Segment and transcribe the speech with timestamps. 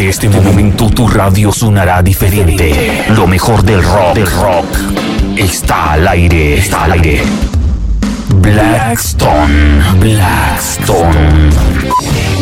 [0.00, 3.04] desde este momento tu radio sonará diferente.
[3.10, 4.78] Lo mejor del rock, rock
[5.36, 7.22] está al aire, está al aire.
[8.36, 11.50] Blackstone, Blackstone.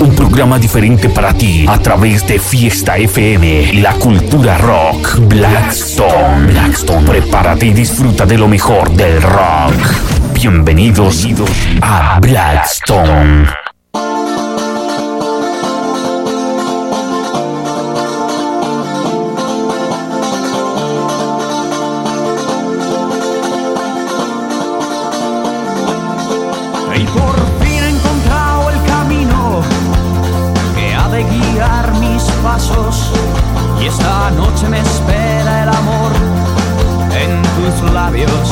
[0.00, 5.18] Un programa diferente para ti a través de Fiesta FM la cultura rock.
[5.22, 7.08] Blackstone, Blackstone.
[7.08, 9.74] Prepárate y disfruta de lo mejor del rock.
[10.32, 11.26] Bienvenidos
[11.82, 13.67] a Blackstone.
[27.10, 29.62] Por fin he encontrado el camino
[30.74, 33.12] que ha de guiar mis pasos.
[33.80, 36.12] Y esta noche me espera el amor
[37.12, 38.48] en tus labios.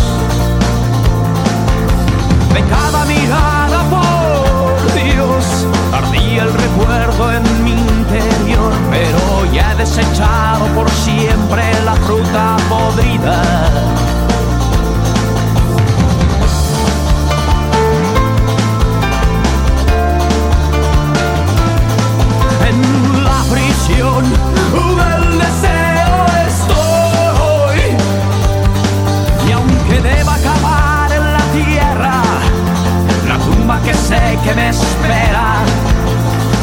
[2.55, 8.73] De cada mirada, por Dios, ardía el recuerdo en mi interior.
[8.91, 14.06] Pero ya he desechado por siempre la fruta podrida.
[25.38, 27.80] Deseo estoy.
[29.48, 32.22] Y aunque deba acabar en la tierra,
[33.28, 35.62] la tumba que sé que me espera,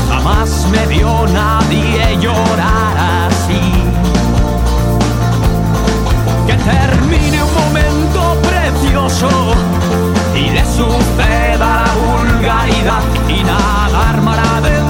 [0.09, 3.73] jamás me vio nadie llorar así.
[6.47, 9.29] Que termine un momento precioso
[10.35, 14.82] y le suceda la vulgaridad y nadar mar adentro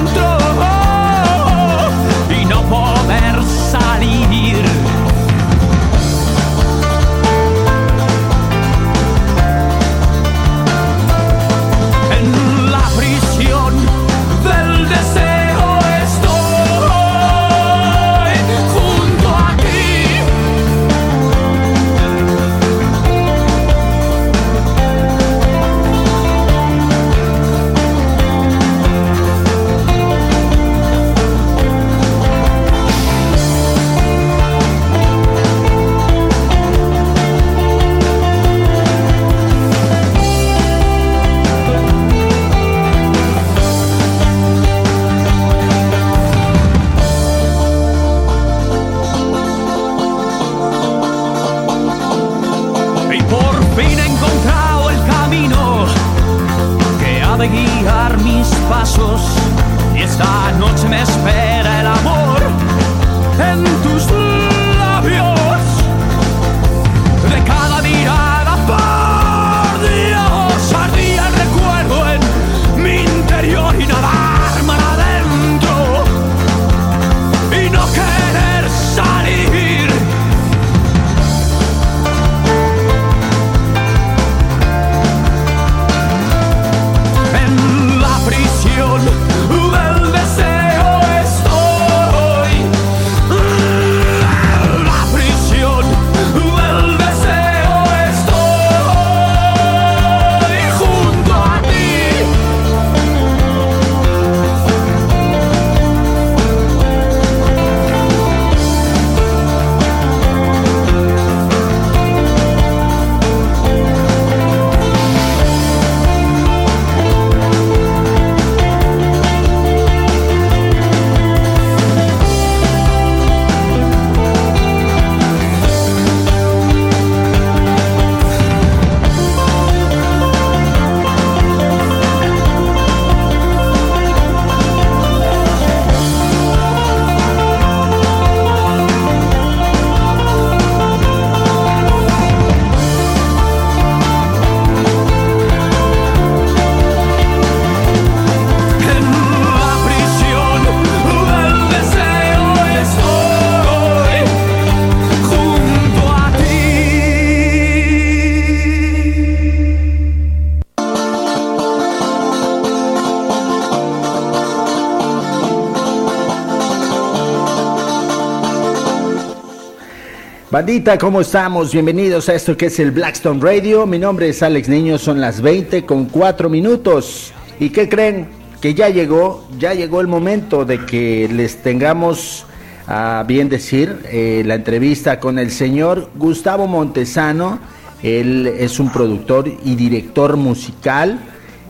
[170.63, 171.73] Bandita, ¿cómo estamos?
[171.73, 173.85] Bienvenidos a esto que es el Blackstone Radio.
[173.85, 177.33] Mi nombre es Alex Niño, son las 20 con 4 minutos.
[177.59, 178.29] ¿Y qué creen?
[178.61, 182.45] Que ya llegó, ya llegó el momento de que les tengamos
[182.87, 187.59] a bien decir eh, la entrevista con el señor Gustavo Montesano.
[188.01, 191.19] Él es un productor y director musical.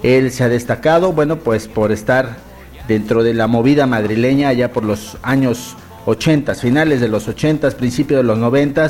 [0.03, 2.37] Él se ha destacado, bueno, pues por estar
[2.87, 8.19] dentro de la movida madrileña allá por los años 80, finales de los 80, principios
[8.19, 8.89] de los 90,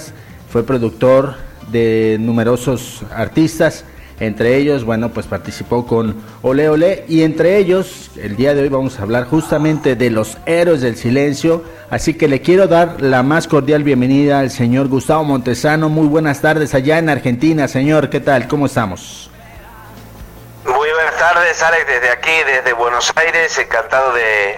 [0.50, 1.36] fue productor
[1.72, 3.86] de numerosos artistas,
[4.20, 8.70] entre ellos, bueno, pues participó con Ole Ole y entre ellos, el día de hoy
[8.70, 13.24] vamos a hablar justamente de los héroes del silencio, así que le quiero dar la
[13.24, 15.90] más cordial bienvenida al señor Gustavo Montesano.
[15.90, 18.48] Muy buenas tardes allá en Argentina, señor, ¿qué tal?
[18.48, 19.32] ¿Cómo estamos?
[20.64, 24.58] Muy buenas tardes, Alex, desde aquí, desde Buenos Aires, encantado de,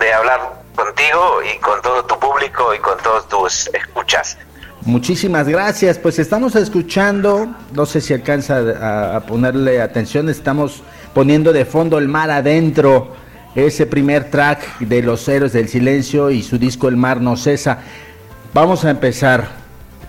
[0.00, 4.36] de hablar contigo y con todo tu público y con todos tus escuchas.
[4.82, 5.98] Muchísimas gracias.
[5.98, 10.82] Pues estamos escuchando, no sé si alcanza a, ponerle atención, estamos
[11.14, 13.14] poniendo de fondo el mar adentro,
[13.54, 17.78] ese primer track de Los Héroes del Silencio y su disco El Mar No Cesa.
[18.52, 19.48] Vamos a empezar,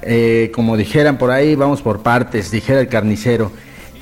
[0.02, 3.52] eh, como dijeran por ahí, vamos por partes, dijera el carnicero.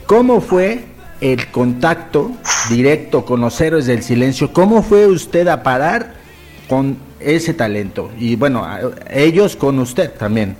[0.07, 0.85] ¿Cómo fue
[1.21, 2.31] el contacto
[2.69, 4.51] directo con los Héroes del Silencio?
[4.53, 6.22] ¿Cómo fue usted a parar
[6.67, 8.11] con ese talento?
[8.17, 8.67] Y bueno,
[9.09, 10.57] ellos con usted también.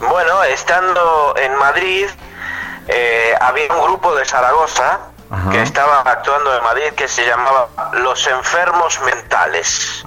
[0.00, 2.06] Bueno, estando en Madrid,
[2.88, 5.00] eh, había un grupo de Zaragoza
[5.50, 10.04] que estaba actuando en Madrid que se llamaba Los Enfermos Mentales.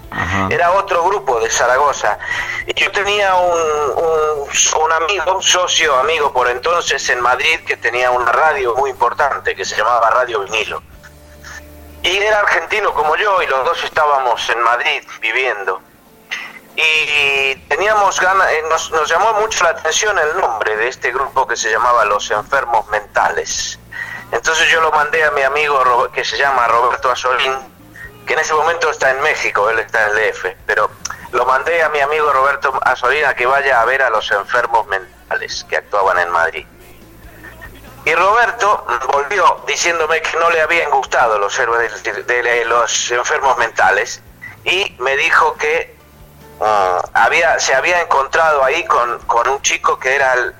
[0.51, 2.19] Era otro grupo de Zaragoza.
[2.67, 3.59] Y yo tenía un,
[3.95, 9.55] un, amigo, un socio amigo por entonces en Madrid que tenía una radio muy importante
[9.55, 10.83] que se llamaba Radio Vinilo.
[12.05, 15.81] Y era argentino como yo y los dos estábamos en Madrid viviendo
[16.75, 21.47] y teníamos ganas, eh, nos, nos, llamó mucho la atención el nombre de este grupo
[21.47, 23.79] que se llamaba Los Enfermos Mentales.
[24.31, 27.53] Entonces yo lo mandé a mi amigo que se llama Roberto Asolín,
[28.25, 30.89] que en ese momento está en México, él está en el DF, pero
[31.31, 34.85] lo mandé a mi amigo Roberto Asolín a que vaya a ver a los enfermos
[34.87, 36.67] mentales que actuaban en Madrid.
[38.05, 44.21] Y Roberto volvió diciéndome que no le habían gustado los héroes de los enfermos mentales
[44.63, 45.95] y me dijo que
[46.61, 49.19] Ah, había, se había encontrado ahí con,
[49.49, 50.53] un chico que era el,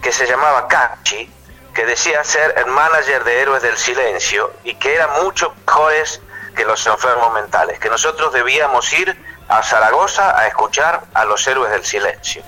[0.00, 1.30] que se llamaba Cachi,
[1.74, 6.20] que decía ser el manager de Héroes del Silencio y que eran mucho mejores
[6.56, 9.14] que los enfermos mentales, que nosotros debíamos ir
[9.48, 12.42] a Zaragoza a escuchar a los Héroes del Silencio.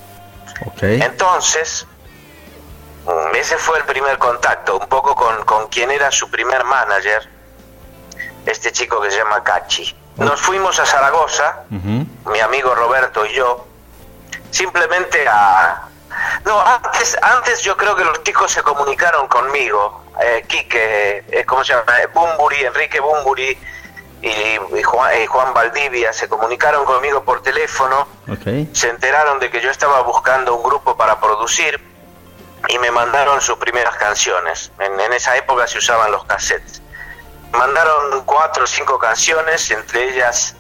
[0.81, 1.96] Entonces, mm,
[3.35, 7.29] ese fue el primer contacto, un poco con, con quien era su primer manager,
[8.45, 9.95] este chico que se llama Cachi.
[10.17, 13.67] Nos fuimos a Zaragoza, mi amigo Roberto y yo,
[14.51, 15.89] simplemente a...
[16.47, 21.63] No, antes, antes yo creo que los chicos se comunicaron conmigo, eh, Quique, eh, ¿cómo
[21.63, 22.01] se llama?
[22.01, 23.59] Eh, Bumburi, Enrique Bumburi
[24.23, 28.09] y, Juan, Valdivia se comunicaron conmigo por teléfono,
[28.73, 31.79] se enteraron de que yo estaba buscando un grupo para producir
[32.69, 34.73] y me mandaron sus primeras canciones.
[34.79, 36.83] En, en esa época se usaban los cassettes
[37.57, 40.55] mandaron cuatro o cinco canciones, entre ellas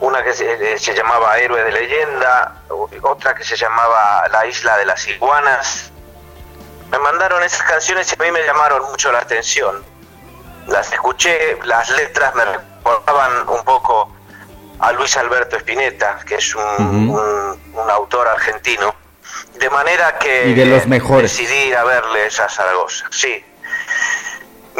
[0.00, 2.62] una que se, llamaba Héroe de Leyenda,
[3.02, 5.90] otra que se llamaba La Isla de las Iguanas.
[6.90, 9.84] Me mandaron esas canciones y a mí me llamaron mucho la atención.
[10.68, 14.14] Las escuché, las letras me recordaban un poco
[14.78, 17.10] a Luis Alberto Spinetta, que es un,
[17.74, 18.94] un, autor argentino.
[19.54, 21.36] De manera que de los mejores.
[21.36, 23.06] decidí ir a verles a Zaragoza.
[23.10, 23.44] Sí,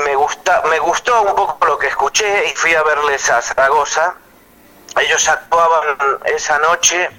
[0.04, 4.14] me, gusta, me gustó un poco lo que escuché y fui a verles a Zaragoza.
[5.00, 7.10] Ellos actuaban esa noche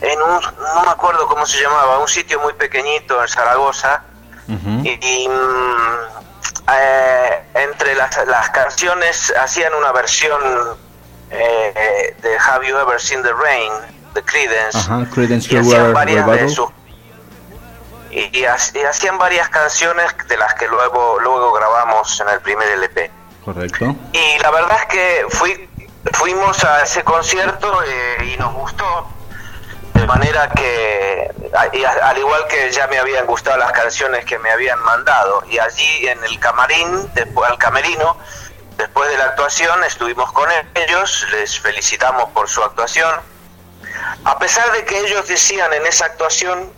[0.00, 4.02] en un, no me acuerdo cómo se llamaba, un sitio muy pequeñito en Zaragoza.
[4.46, 6.14] Y, mm,
[6.70, 10.78] eh, entre las, las, canciones hacían una versión
[11.30, 13.72] eh, de Have You Ever Seen the Rain,
[14.14, 14.78] de Creedence.
[15.54, 16.68] y hacían varias de sus
[18.14, 23.10] y, hacían varias canciones de las que luego, luego grabamos en el primer LP.
[23.44, 23.96] Correcto.
[24.12, 25.68] Y la verdad es que fui,
[26.12, 29.08] fuimos a ese concierto eh, y nos gustó.
[29.94, 34.78] De manera que, al igual que ya me habían gustado las canciones que me habían
[34.80, 38.16] mandado, y allí en el camarín, después, al camerino,
[38.76, 43.08] después de la actuación, estuvimos con ellos, les felicitamos por su actuación.
[44.24, 46.72] A pesar de que ellos decían en esa actuación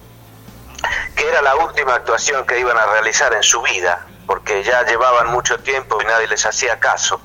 [1.14, 5.28] que era la última actuación que iban a realizar en su vida, porque ya llevaban
[5.28, 7.20] mucho tiempo y nadie les hacía caso.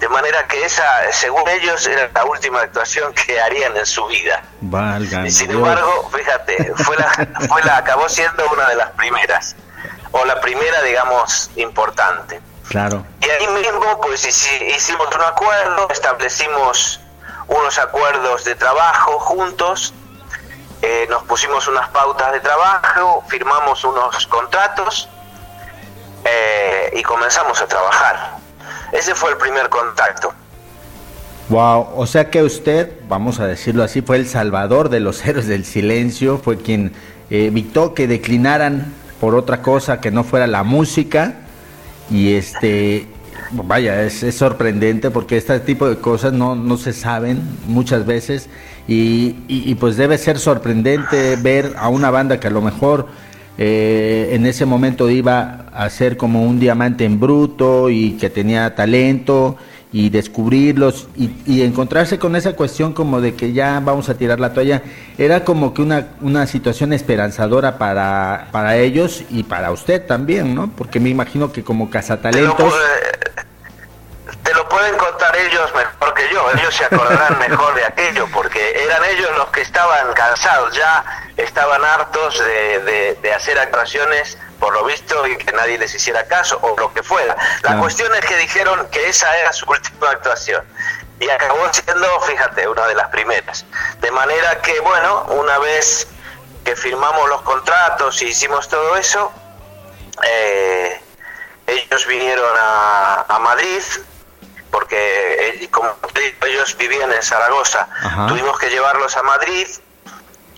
[0.00, 4.42] De manera que esa, según ellos, era la última actuación que harían en su vida.
[5.24, 7.08] y sin embargo, fíjate, fue la,
[7.48, 9.56] fue la, acabó siendo una de las primeras,
[10.12, 12.40] o la primera, digamos, importante.
[12.68, 13.06] Claro.
[13.20, 17.00] Y ahí mismo, pues hicimos un acuerdo, establecimos
[17.48, 19.94] unos acuerdos de trabajo juntos
[20.82, 25.08] eh, nos pusimos unas pautas de trabajo, firmamos unos contratos
[26.24, 28.36] eh, y comenzamos a trabajar.
[28.92, 30.32] Ese fue el primer contacto.
[31.48, 35.46] Wow, o sea que usted, vamos a decirlo así, fue el salvador de los héroes
[35.46, 36.94] del silencio, fue quien
[37.30, 41.34] eh, evitó que declinaran por otra cosa que no fuera la música
[42.10, 43.08] y este
[43.52, 48.48] vaya, es, sorprendente porque este tipo de cosas no, no se saben muchas veces
[48.88, 53.08] y, y, pues debe ser sorprendente ver a una banda que a lo mejor
[53.58, 58.74] eh, en ese momento iba a ser como un diamante en bruto y que tenía
[58.74, 59.56] talento
[59.92, 64.52] y descubrirlos y, encontrarse con esa cuestión como de que ya vamos a tirar la
[64.52, 64.82] toalla,
[65.16, 70.70] era como que una, una situación esperanzadora para, para ellos y para usted también, ¿no?
[70.70, 72.74] Porque me imagino que como cazatalentos
[74.68, 79.30] pueden contar ellos mejor que yo, ellos se acordarán mejor de aquello, porque eran ellos
[79.36, 81.04] los que estaban cansados, ya
[81.36, 86.58] estaban hartos de, de, hacer actuaciones por lo visto y que nadie les hiciera caso
[86.62, 87.36] o lo que fuera.
[87.62, 90.64] La cuestión es que dijeron que esa era su última actuación
[91.20, 93.64] y acabó siendo, fíjate, una de las primeras.
[94.00, 96.06] De manera que, bueno, una vez
[96.64, 99.32] que firmamos los contratos y hicimos todo eso,
[100.26, 101.00] eh,
[101.66, 103.82] ellos vinieron a, a Madrid,
[104.76, 104.98] porque
[105.62, 105.88] eh, como
[106.46, 107.88] ellos vivían en Zaragoza,
[108.28, 109.66] tuvimos que llevarlos a Madrid.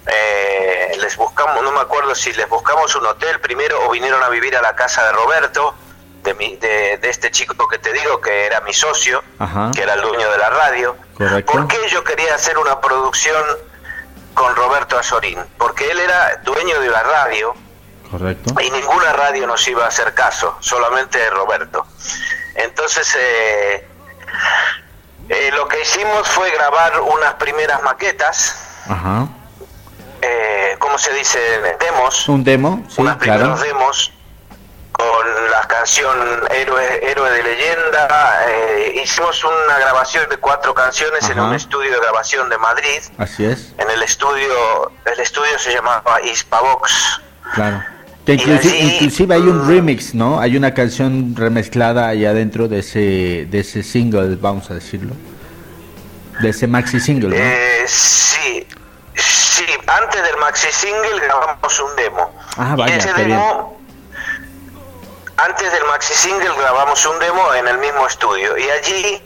[0.08, 4.28] Eh, les buscamos, no me acuerdo si les buscamos un hotel primero o vinieron a
[4.28, 5.72] vivir a la casa de Roberto,
[6.24, 9.22] de, mi, de, este chico que te digo que era mi socio,
[9.72, 10.96] que era el dueño de la radio.
[11.46, 13.44] porque yo quería hacer una producción
[14.34, 15.38] con Roberto Azorín?
[15.58, 17.54] Porque él era dueño de la radio.
[18.60, 21.86] Y ninguna radio nos iba a hacer caso, solamente Roberto.
[22.58, 23.86] Entonces, eh,
[25.28, 28.56] eh, lo que hicimos fue grabar unas primeras maquetas.
[28.88, 29.28] Ajá.
[30.22, 31.38] Eh, ¿Cómo se dice?
[31.78, 32.28] Demos.
[32.28, 34.12] Un demo, sí, unas primeros demos
[34.92, 36.16] con la canción
[36.50, 38.40] Héroe, Héroe de Leyenda.
[38.48, 43.00] Eh, hicimos una grabación de cuatro canciones en un estudio de grabación de Madrid.
[43.18, 43.74] Así es.
[43.78, 47.20] En el estudio, el estudio se llamaba Hispavox.
[47.54, 47.97] Claro
[48.34, 50.40] inclusive, hay un remix, ¿no?
[50.40, 55.14] Hay una canción remezclada allá dentro de ese, de ese single, vamos a decirlo.
[56.40, 57.36] De ese maxi single, ¿no?
[57.36, 58.66] Eh, sí,
[59.14, 59.64] sí.
[59.86, 62.30] Antes del maxi single grabamos un demo.
[62.56, 63.78] Ah, vaya, ese demo,
[65.38, 68.58] antes del maxi single grabamos un demo en el mismo estudio.
[68.58, 69.22] Y allí,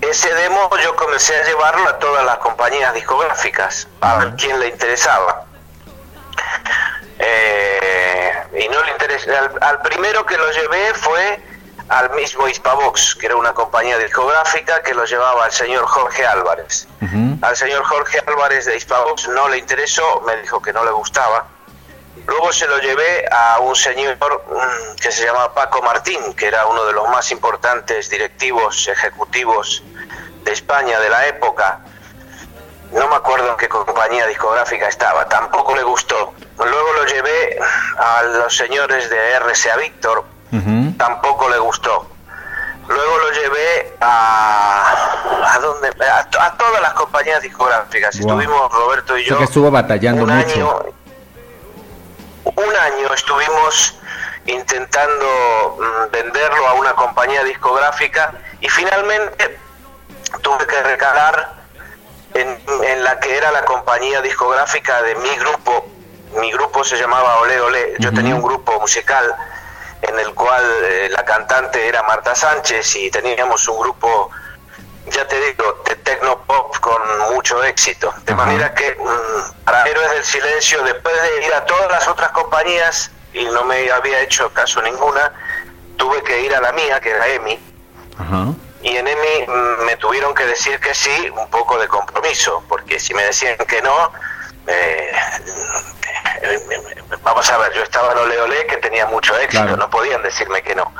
[0.00, 4.68] ese demo yo comencé a llevarlo a todas las compañías discográficas, a ver quién le
[4.68, 5.46] interesaba.
[7.18, 9.50] Eh, y no le interesa.
[9.60, 11.40] Al, primero que lo llevé fue
[11.88, 16.88] al mismo Hispavox, que era una compañía discográfica que lo llevaba al señor Jorge Álvarez.
[17.42, 21.46] Al señor Jorge Álvarez de Hispavox no le interesó, me dijo que no le gustaba.
[22.26, 26.66] Luego se lo llevé a un señor mm, que se llama Paco Martín, que era
[26.66, 29.82] uno de los más importantes directivos ejecutivos
[30.42, 31.80] de España de la época
[32.94, 36.32] no me acuerdo en qué compañía discográfica estaba, tampoco le gustó.
[36.56, 37.58] Luego lo llevé
[37.98, 40.24] a los señores de RCA Víctor,
[40.96, 42.08] tampoco le gustó.
[42.86, 45.88] Luego lo llevé a a, dónde?
[45.88, 48.14] a, todas las compañías discográficas.
[48.14, 49.38] Estuvimos Roberto y yo.
[49.38, 50.84] que estuvo batallando un Año,
[52.44, 53.96] un año estuvimos
[54.46, 59.58] intentando mm, venderlo a una compañía discográfica y finalmente
[60.42, 61.63] tuve que recalar
[62.34, 65.86] en, la que era la compañía discográfica de mi grupo.
[66.40, 67.94] Mi grupo se llamaba Ole Ole.
[67.98, 69.34] Yo tenía un grupo musical
[70.02, 74.30] en el cual eh, la cantante era Marta Sánchez y teníamos un grupo,
[75.06, 77.00] ya te digo, de tecnopop con
[77.32, 78.12] mucho éxito.
[78.24, 82.30] De manera que mm, para Héroes del Silencio, después de ir a todas las otras
[82.32, 85.32] compañías y no me había hecho caso ninguna,
[85.96, 87.60] tuve que ir a la mía, que era EMI.
[88.18, 89.46] Ajá y en EMI
[89.86, 93.80] me tuvieron que decir que sí, un poco de compromiso, porque si me decían que
[93.80, 94.12] no,
[94.66, 95.10] eh,
[97.22, 100.62] vamos a ver, yo estaba en Ole Ole que tenía mucho éxito, no podían decirme
[100.62, 100.92] que no.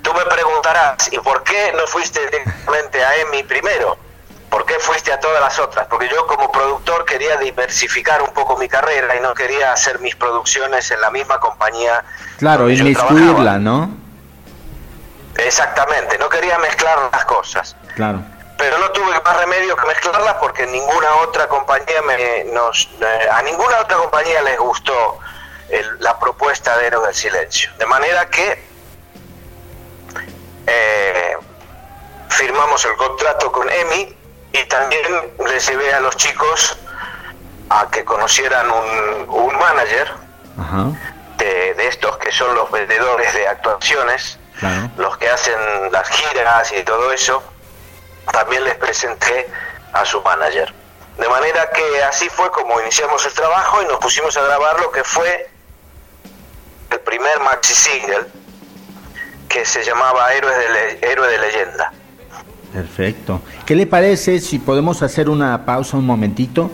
[0.00, 3.98] Tú me preguntarás, ¿y por qué no fuiste directamente a EMI primero?
[4.48, 5.86] ¿Por qué fuiste a todas las otras?
[5.88, 10.16] Porque yo como productor quería diversificar un poco mi carrera y no quería hacer mis
[10.16, 12.02] producciones en la misma compañía.
[12.38, 14.01] Claro, inmiscuirla, ¿no?
[15.36, 17.76] Exactamente, no quería mezclar las cosas.
[17.94, 18.20] Claro.
[18.58, 23.42] Pero no tuve más remedio que mezclarlas porque ninguna otra compañía me nos eh, a
[23.42, 25.18] ninguna otra compañía les gustó
[26.00, 27.72] la propuesta de Héroe del Silencio.
[27.78, 28.62] De manera que
[30.66, 31.36] eh,
[32.28, 34.16] firmamos el contrato con EMI
[34.52, 36.76] y también les llevé a los chicos
[37.70, 40.12] a que conocieran un, un manager
[41.38, 44.38] De, de estos que son los vendedores de actuaciones
[44.96, 45.54] los que hacen
[45.90, 47.42] las giras y todo eso,
[48.32, 49.48] también les presenté
[49.92, 50.72] a su manager.
[51.18, 54.90] De manera que así fue como iniciamos el trabajo y nos pusimos a grabar lo
[54.90, 55.48] que fue
[56.90, 58.26] el primer maxi single
[59.48, 61.92] que se llamaba Héroes de, Héroe de Leyenda.
[62.72, 63.42] Perfecto.
[63.66, 66.70] ¿Qué le parece si podemos hacer una pausa un momentito?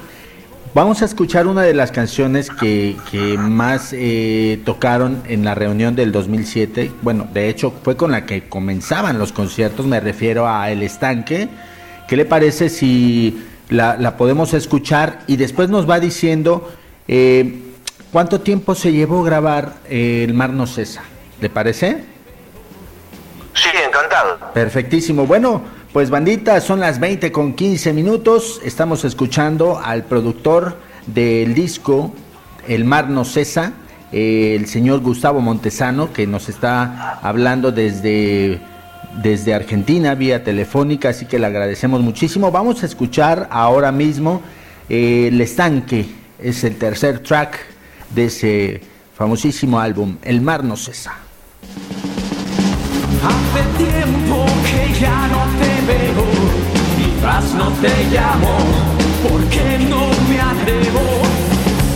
[0.78, 2.94] Vamos a escuchar una de las canciones que,
[3.37, 6.92] más eh, tocaron en la reunión del 2007.
[7.02, 11.49] Bueno, de hecho fue con la que comenzaban los conciertos, me refiero a El Estanque.
[12.06, 16.70] ¿Qué le parece si la, podemos escuchar y después nos va diciendo
[17.08, 17.61] eh,
[18.12, 21.02] cuánto tiempo se llevó grabar eh, El Mar No Cesa?
[21.40, 22.04] ¿Le parece?
[23.52, 24.52] Sí, encantado.
[24.54, 25.26] Perfectísimo.
[25.26, 25.61] Bueno,
[25.99, 28.61] pues bandita, son las 20 con 15 minutos.
[28.64, 30.76] Estamos escuchando al productor
[31.09, 32.12] del disco
[32.69, 33.73] El Mar No Cesa,
[34.12, 38.61] el señor Gustavo Montesano, que nos está hablando desde,
[39.21, 42.52] desde Argentina vía telefónica, así que le agradecemos muchísimo.
[42.52, 44.40] Vamos a escuchar ahora mismo
[44.88, 46.07] eh, El Estanque,
[46.38, 47.59] es el tercer track
[48.14, 48.81] de ese
[49.17, 51.17] famosísimo álbum, El Mar No Cesa.
[53.25, 56.25] Hace tiempo que ya no te veo,
[56.97, 58.54] quizás no te llamo,
[59.26, 61.04] porque no me atrevo.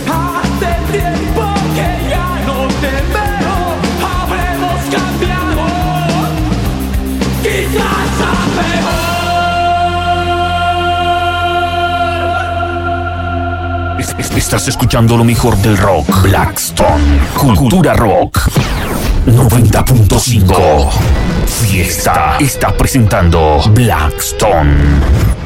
[0.09, 1.43] Hace tiempo
[1.75, 3.55] que ya no te veo,
[4.15, 5.65] habremos cambiado,
[7.41, 8.43] quizás a
[14.35, 16.21] Estás escuchando lo mejor del rock.
[16.21, 17.19] Blackstone.
[17.35, 18.39] Cultura rock.
[19.25, 20.91] 90.5.
[21.61, 25.42] Fiesta está presentando Blackstone.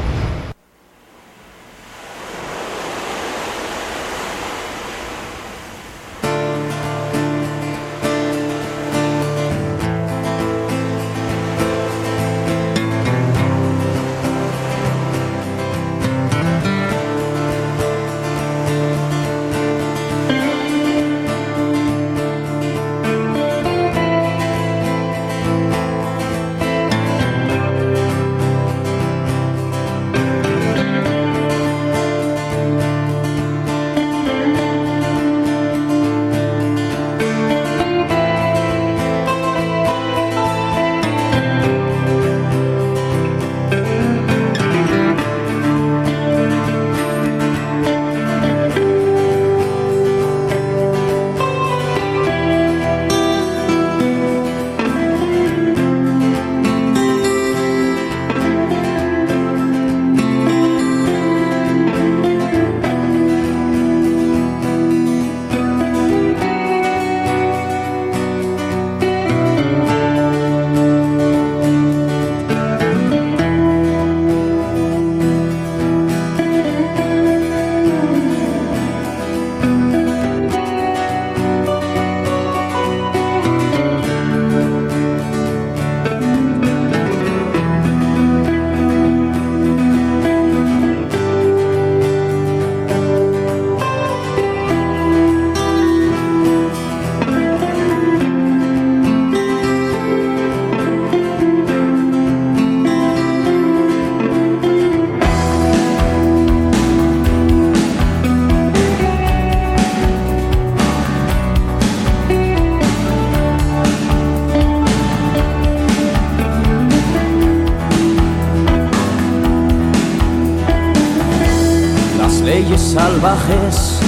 [122.76, 123.98] Salvajes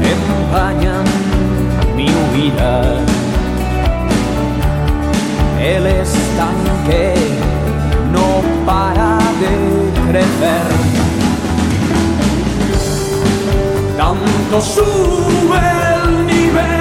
[0.00, 1.04] empañan
[1.94, 3.00] mi huida.
[5.60, 7.14] El estanque
[8.12, 10.68] no para de crecer.
[13.96, 15.78] Tanto sube.
[16.26, 16.77] estanque.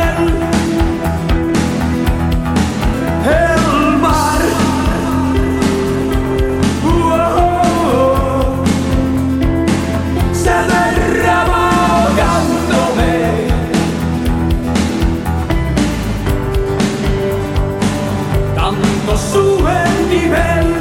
[20.28, 20.77] viver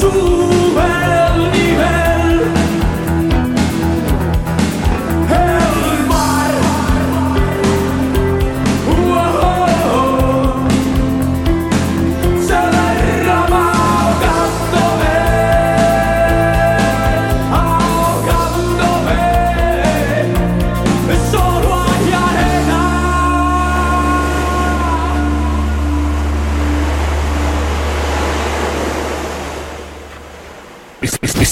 [0.00, 0.49] Tanto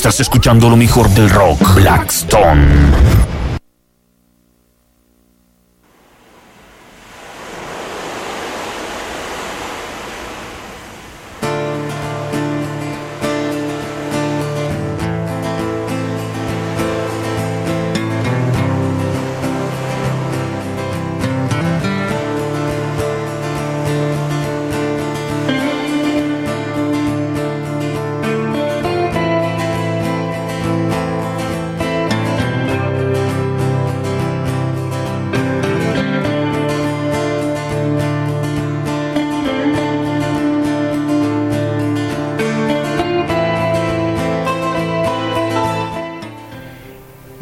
[0.09, 3.38] Estás escuchando lo mejor del rock, Blackstone.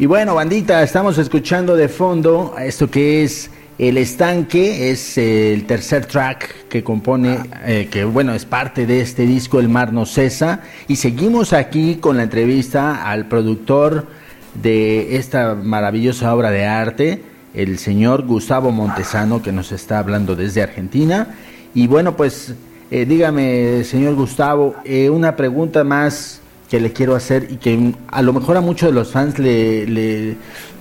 [0.07, 6.05] Bueno, bandita, estamos escuchando de fondo esto que es El Estanque, es eh, el tercer
[6.05, 10.61] track que compone, eh, que bueno, es parte de este disco El Mar No Cesa.
[10.87, 14.07] Y seguimos aquí con la entrevista al productor
[14.53, 17.21] de esta maravillosa obra de arte,
[17.53, 21.35] el señor Gustavo Montesano, que nos está hablando desde Argentina.
[21.73, 22.55] Y bueno, pues
[22.91, 28.21] eh, dígame, señor Gustavo, eh, una pregunta más que le quiero hacer y que a
[28.21, 30.35] lo mejor a muchos de los fans le, le-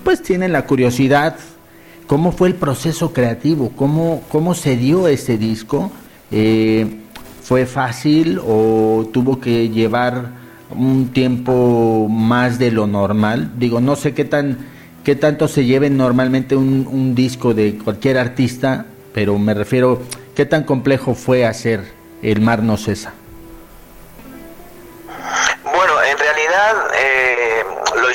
[0.04, 1.36] pues tienen la curiosidad
[2.06, 5.90] cómo fue el proceso creativo cómo cómo se dio este disco
[6.32, 6.84] Eh,
[7.42, 10.30] fue fácil o tuvo que llevar
[10.76, 14.58] un tiempo más de lo normal digo no sé qué tan
[15.04, 20.02] qué tanto se lleve normalmente un, un disco de cualquier artista pero me refiero
[20.34, 21.84] qué tan complejo fue hacer
[22.22, 23.12] el mar no cesa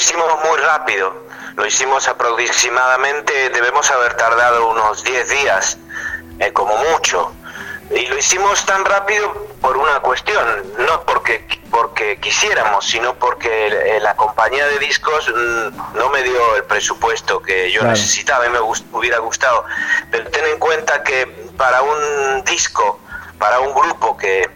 [0.02, 1.14] hicimos muy rápido.
[1.56, 5.78] Lo hicimos aproximadamente, debemos haber tardado unos 10 días,
[6.40, 7.34] eh, como mucho.
[7.92, 14.16] Y lo hicimos tan rápido por una cuestión, no porque, porque quisiéramos, sino porque la
[14.16, 17.92] compañía de discos mm, no me dio el presupuesto que yo Claro.
[17.96, 19.66] necesitaba y me gust- hubiera gustado.
[20.10, 23.00] Pero ten en cuenta que para un disco,
[23.38, 24.50] para un grupo que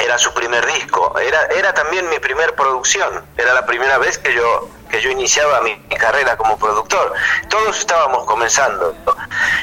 [0.00, 4.34] era su primer disco, era, era también mi primer producción, era la primera vez que
[4.34, 7.12] yo, que yo iniciaba mi, mi carrera como productor.
[7.48, 8.94] Todos estábamos comenzando.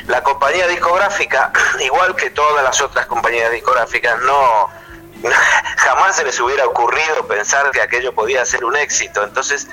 [0.07, 4.69] La compañía discográfica, igual que todas las otras compañías discográficas, no
[5.77, 9.23] jamás se les hubiera ocurrido pensar que aquello podía ser un éxito.
[9.23, 9.67] Entonces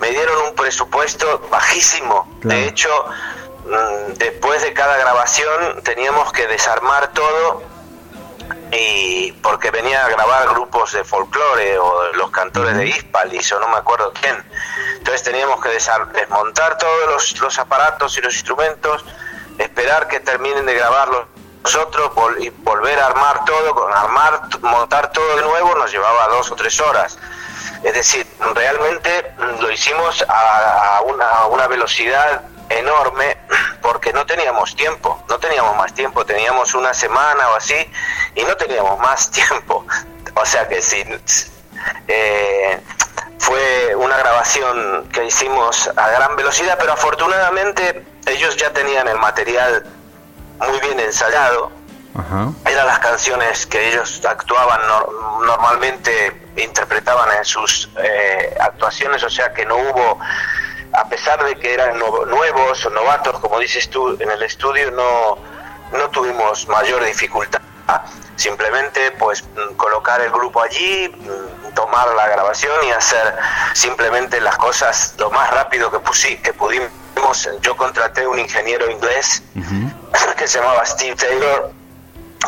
[0.00, 2.28] me dieron un presupuesto bajísimo.
[2.40, 2.60] Claro.
[2.60, 3.06] De hecho,
[3.64, 7.62] mm, después de cada grabación teníamos que desarmar todo
[8.72, 13.68] y porque venía a grabar grupos de folclore o los cantores de Hispalis o no
[13.68, 14.44] me acuerdo quién.
[14.98, 19.04] Entonces teníamos que desmontar todos los, los aparatos y los instrumentos,
[19.58, 21.26] esperar que terminen de grabarlos
[21.62, 26.28] nosotros vol- y volver a armar todo, con armar, montar todo de nuevo nos llevaba
[26.28, 27.18] dos o tres horas.
[27.82, 33.36] Es decir, realmente lo hicimos a, a una, a una velocidad enorme
[33.82, 37.74] porque no teníamos tiempo, no teníamos más tiempo, teníamos una semana o así
[38.34, 39.84] y no teníamos más tiempo.
[40.34, 41.04] O sea que sí,
[42.08, 42.80] eh,
[43.38, 49.84] fue una grabación que hicimos a gran velocidad, pero afortunadamente ellos ya tenían el material
[50.58, 51.72] muy bien ensayado,
[52.14, 52.50] Ajá.
[52.66, 59.52] eran las canciones que ellos actuaban nor- normalmente interpretaban en sus eh, actuaciones o sea
[59.54, 60.18] que no hubo
[60.92, 64.90] a pesar de que eran no- nuevos o novatos como dices tú en el estudio
[64.90, 65.38] no
[65.92, 67.60] no tuvimos mayor dificultad
[68.36, 69.44] simplemente pues
[69.76, 71.12] colocar el grupo allí
[71.74, 73.36] tomar la grabación y hacer
[73.74, 76.90] simplemente las cosas lo más rápido que pusi- que pudimos
[77.60, 79.42] yo contraté un ingeniero inglés
[80.36, 81.70] que se llamaba Steve Taylor,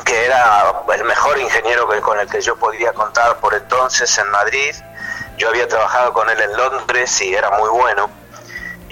[0.04, 4.30] que era el mejor ingeniero que- con el que yo podía contar por entonces en
[4.30, 4.74] Madrid.
[5.36, 8.08] Yo había trabajado con él en Londres y era muy bueno.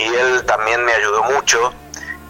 [0.01, 1.75] Y él también me ayudó mucho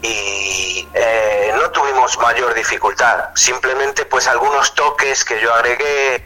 [0.02, 3.26] y eh, no tuvimos mayor dificultad.
[3.34, 6.24] Simplemente pues algunos toques que yo agregué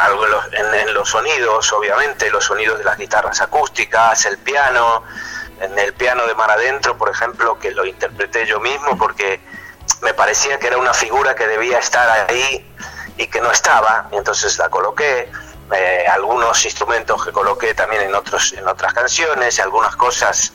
[0.00, 5.02] algo en los- los sonidos, obviamente, los sonidos de las guitarras acústicas, el piano,
[5.60, 9.40] en el piano de Mar Adentro, por ejemplo, que lo interpreté yo mismo porque
[10.00, 12.66] me parecía que era una figura que debía estar ahí
[13.16, 15.30] y que no estaba, y entonces la coloqué.
[15.74, 20.52] Eh, algunos instrumentos que coloqué también en, otros, en otras canciones, algunas cosas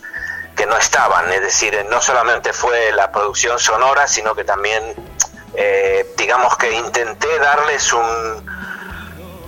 [0.56, 4.95] que no estaban, es decir, no solamente fue la producción sonora, sino que también,
[5.56, 8.45] eh, digamos que intenté darles un,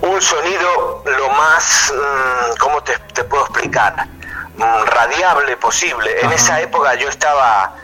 [0.01, 4.07] un sonido lo más, mm, ¿cómo te, puedo explicar?
[4.55, 6.19] Mm, radiable posible.
[6.21, 7.75] En esa época yo estaba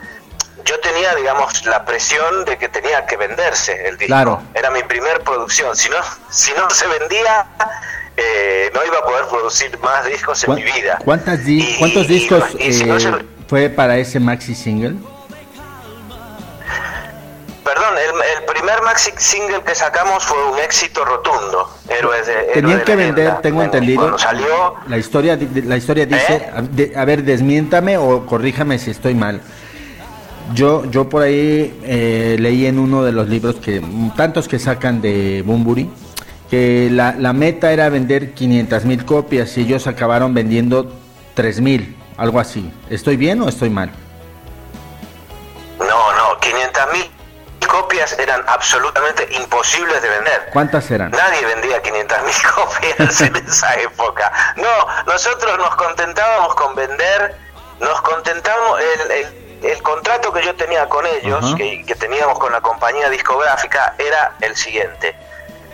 [0.65, 4.08] yo tenía, digamos, la presión de que tenía que venderse el disco.
[4.08, 4.41] Claro.
[4.54, 5.75] Era mi primer producción.
[5.75, 5.97] Si no,
[6.30, 7.45] si no se vendía,
[8.17, 10.99] eh, no iba a poder producir más discos en mi vida.
[11.06, 14.95] ¿Cuántos discos eh, fue para ese maxi single?
[17.63, 21.69] Perdón, el, primer maxi single que sacamos fue un éxito rotundo.
[21.89, 24.17] Héroes de, Tenían que vender, tengo entendido.
[24.17, 24.75] salió.
[24.88, 26.93] La historia, la historia dice, ¿Eh?
[26.95, 29.41] a ver, desmiéntame o corríjame si estoy mal
[30.53, 33.81] yo, yo por ahí eh, leí en uno de los libros que
[34.15, 35.89] tantos que sacan de Bumburi
[36.49, 40.91] que la, la meta era vender 500 mil copias y ellos acabaron vendiendo
[41.34, 42.71] 3 mil, algo así.
[42.89, 43.91] ¿Estoy bien o estoy mal?
[45.79, 47.12] No, no, 500 mil
[47.67, 50.49] copias eran absolutamente imposibles de vender.
[50.53, 51.12] ¿Cuántas eran?
[51.12, 54.31] Nadie vendía 500 mil copias en esa época.
[54.55, 57.36] No, nosotros nos contentábamos con vender,
[57.79, 59.44] nos contentábamos, el el
[59.82, 65.15] contrato que yo tenía con ellos, que, teníamos con la compañía discográfica, era el siguiente.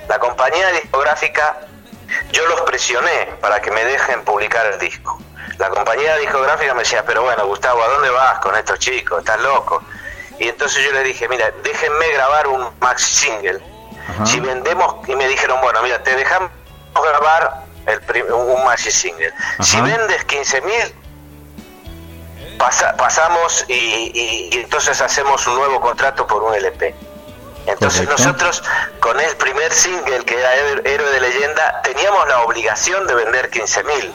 [0.08, 1.58] La compañía discográfica,
[2.32, 5.20] yo los presioné para que me dejen publicar el disco.
[5.58, 9.20] La compañía discográfica me decía, pero bueno, Gustavo, ¿a dónde vas con estos chicos?
[9.20, 9.84] ¿Estás loco?
[10.40, 13.62] Y entonces yo le dije, mira, déjenme grabar un maxi single.
[14.26, 16.52] Si vendemos, y me dijeron, bueno, mira, te dejamos
[16.94, 19.34] grabar el un maxi single.
[19.60, 20.62] Si vendes 15
[22.98, 26.96] pasamos y, entonces hacemos un nuevo contrato por un LP.
[27.68, 28.64] Entonces nosotros
[29.00, 33.84] con el primer single que era Héroe de Leyenda teníamos la obligación de vender 15
[33.84, 34.14] mil.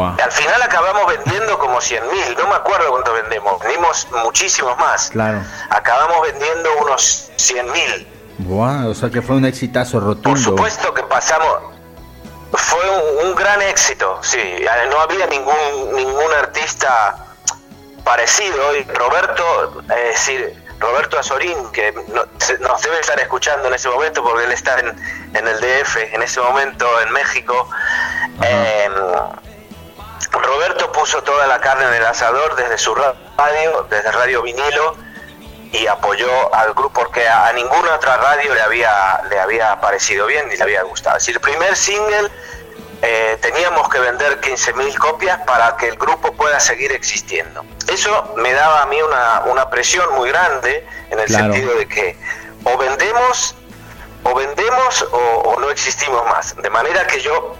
[0.00, 5.10] Al final acabamos vendiendo como 100 mil, no me acuerdo cuánto vendemos, vendimos muchísimos más.
[5.10, 5.42] Claro.
[5.70, 8.08] Acabamos vendiendo unos 100 mil.
[8.48, 10.30] o sea que fue un exitazo rotundo.
[10.30, 11.74] Por supuesto que pasamos,
[12.52, 12.90] fue
[13.22, 14.64] un, gran éxito, sí.
[14.90, 17.16] No había ningún, ningún artista
[18.04, 18.76] parecido.
[18.76, 24.44] Y Roberto, es decir, Roberto Azorín, que nos debe estar escuchando en ese momento porque
[24.44, 24.88] él está en,
[25.34, 27.68] en el DF, en ese momento en México.
[28.42, 28.92] Em,
[30.32, 34.96] Roberto puso toda la carne en el asador desde su radio, desde Radio Vinilo
[35.72, 40.48] y apoyó al grupo porque a, ninguna otra radio le había, le había parecido bien
[40.48, 41.16] ni le había gustado.
[41.16, 42.30] Es decir, el primer single
[43.00, 47.64] eh, teníamos que vender 15.000 copias para que el grupo pueda seguir existiendo.
[47.88, 52.16] Eso me daba a mí una, una presión muy grande en el sentido de que
[52.64, 53.56] o vendemos
[54.24, 56.54] o vendemos o, no existimos más.
[56.56, 57.56] De manera que yo,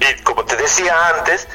[0.00, 1.48] y como te decía antes,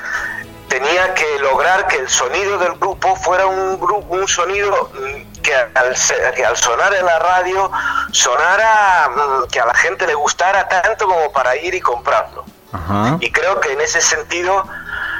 [0.72, 5.54] tenía que lograr que el sonido del grupo fuera un, grupo, un sonido mm, que
[5.54, 5.96] al,
[6.34, 7.70] que al sonar en la radio
[8.14, 12.46] sonara, mm, que a la gente le gustara tanto como para ir y comprarlo.
[13.20, 14.66] Y creo que en ese sentido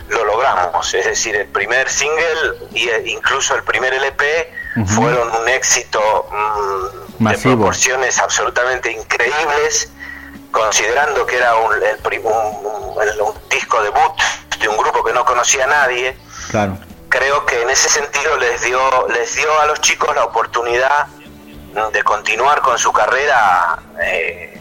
[0.08, 0.94] lo logramos.
[0.94, 4.54] Es decir, el primer single e incluso el primer LP
[4.88, 6.30] fueron un éxito
[7.20, 9.92] mm, de proporciones absolutamente increíbles,
[10.52, 14.14] considerando que era un, el, un, un disco debut
[14.60, 16.18] de un grupo que no conocía a nadie,
[16.50, 16.78] claro.
[17.10, 21.08] creo que en ese sentido les dio, les dio a los chicos la oportunidad
[21.94, 24.60] de continuar con su carrera, eh,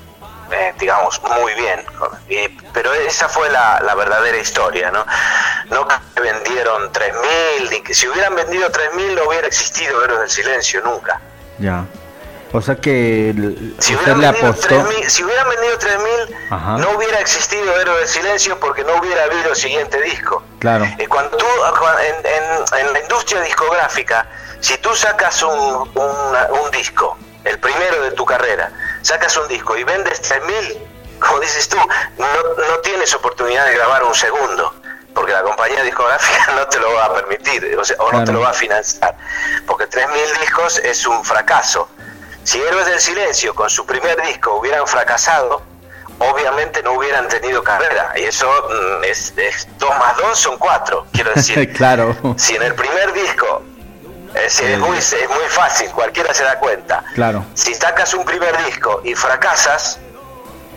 [0.53, 1.85] eh, digamos, muy bien.
[2.73, 5.05] pero esa fue la, la, verdadera historia, ¿no?
[5.71, 10.31] No que vendieron 3.000, ni que si hubieran vendido 3.000 no hubiera existido Héroes del
[10.31, 11.21] Silencio nunca.
[11.59, 11.85] Ya.
[12.53, 13.33] O sea que
[13.79, 14.85] si usted le apostó.
[15.07, 19.57] si hubieran vendido 3.000, no hubiera existido Héroe del Silencio porque no hubiera habido el
[19.57, 20.43] siguiente disco.
[20.59, 20.85] Claro.
[21.09, 21.47] Cuando tú,
[22.01, 24.27] en, en, la industria discográfica,
[24.61, 29.85] si tú sacas un, un, disco, el primero de tu carrera, sacas un disco y
[29.85, 30.79] vendes 3.000,
[31.21, 31.79] como dices tú,
[32.19, 32.27] no,
[32.69, 34.75] no tienes oportunidad de grabar un segundo
[35.15, 38.33] porque la compañía discográfica no te lo va a permitir o, sea, o no te
[38.33, 39.17] lo va a financiar,
[39.67, 41.89] porque 3.000 discos es un fracaso.
[42.45, 45.63] Si Héroes del Silencio con su primer disco hubieran fracasado,
[46.19, 48.13] obviamente no hubieran tenido carrera.
[48.17, 49.35] Y eso mm, es,
[49.79, 51.73] dos más dos son cuatro, quiero decir.
[51.75, 52.17] claro.
[52.37, 53.63] Si en el primer disco
[54.35, 57.05] es, muy, es muy fácil, cualquiera se da cuenta.
[57.15, 57.45] Claro.
[57.55, 59.99] Si sacas un primer disco y fracasas,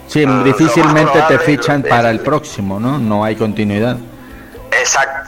[0.07, 2.97] Sí, mm, difícilmente te fichan para el próximo, ¿no?
[2.97, 3.97] No hay continuidad.
[4.71, 5.22] Exacto.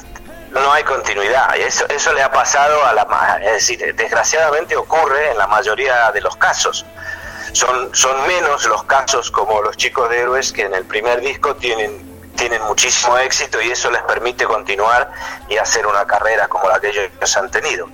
[0.56, 1.56] No hay continuidad.
[1.58, 3.06] Eso, eso le ha pasado a la...
[3.44, 6.86] Es decir, desgraciadamente ocurre en la mayoría de los casos.
[7.52, 11.56] Son, son menos los casos como los chicos de héroes que en el primer disco
[11.56, 15.10] tienen tienen muchísimo éxito y eso les permite continuar
[15.50, 17.88] y hacer una carrera como la que ellos han tenido.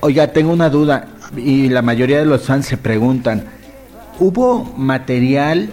[0.00, 3.48] Oiga, tengo una duda y la mayoría de los fans se preguntan,
[4.18, 5.70] ¿hubo material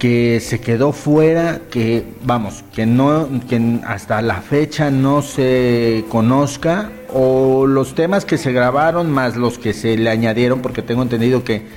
[0.00, 6.90] que se quedó fuera, que vamos, que no, que hasta la fecha no se conozca,
[7.12, 11.44] o los temas que se grabaron más los que se le añadieron, porque tengo entendido
[11.44, 11.68] que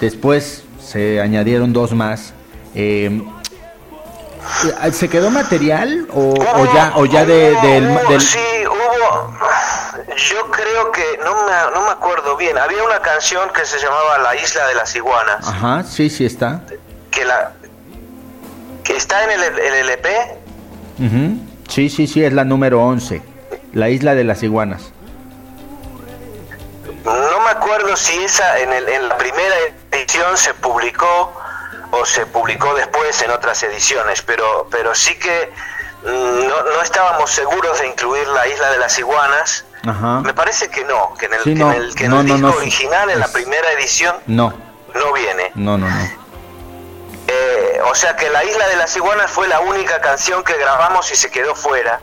[0.00, 2.32] después se añadieron dos más.
[2.76, 3.22] Eh,
[4.92, 6.34] ¿Se quedó material o,
[6.72, 9.36] ya o ya de, del, Sí, hubo.
[10.16, 12.56] Yo creo que no me, no me acuerdo bien.
[12.56, 15.48] Había una canción que se llamaba La Isla de las Iguanas.
[15.48, 16.60] Ajá, sí, sí está.
[17.10, 17.52] Que la
[18.96, 20.08] está en el, LP.
[21.68, 23.22] Sí, sí, sí, es la número 11,
[23.72, 24.92] La Isla de las Iguanas.
[27.04, 29.54] No me acuerdo si esa en, el, en la primera
[29.90, 31.34] edición se publicó
[31.90, 35.50] o se publicó después en otras ediciones, pero, pero sí que
[36.04, 39.64] mm, no, no estábamos seguros de incluir la Isla de las Iguanas.
[40.22, 43.20] Me parece que no, que en el, en el, que en el disco original, en
[43.20, 44.54] la primera edición, no,
[44.94, 45.52] no viene.
[45.54, 46.23] No, no, no.
[47.26, 51.10] Eh, o sea que La Isla de las Iguanas fue la única canción que grabamos
[51.10, 52.00] y se quedó fuera,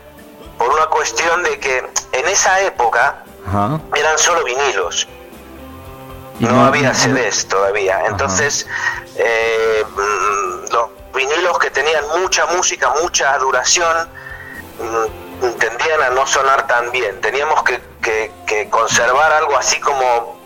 [0.58, 1.78] por una cuestión de que
[2.12, 3.24] en esa época
[3.96, 5.08] eran solo vinilos.
[6.40, 8.02] No, había CDs todavía.
[8.08, 8.66] Entonces,
[9.16, 14.10] eh, mm, los vinilos que tenían mucha música, mucha duración,
[14.80, 17.22] mm, tendían a no sonar tan bien.
[17.22, 17.80] Teníamos que,
[18.48, 20.40] que conservar algo así como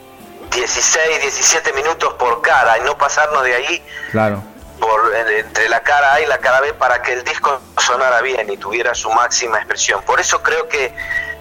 [0.51, 3.83] 16, 17 minutos por cara y no pasarnos de ahí.
[4.11, 8.21] Claro por, entre la cara A y la cara B para que el disco sonara
[8.21, 10.01] bien y tuviera su máxima expresión.
[10.03, 10.93] Por eso creo que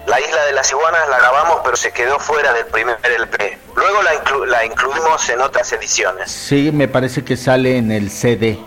[0.07, 3.57] la Isla de las Iguanas la grabamos, pero se quedó fuera del primer LP.
[3.75, 4.13] Luego la,
[4.47, 6.31] la incluimos en otras ediciones.
[6.31, 8.59] Sí, me parece que sale en el CD.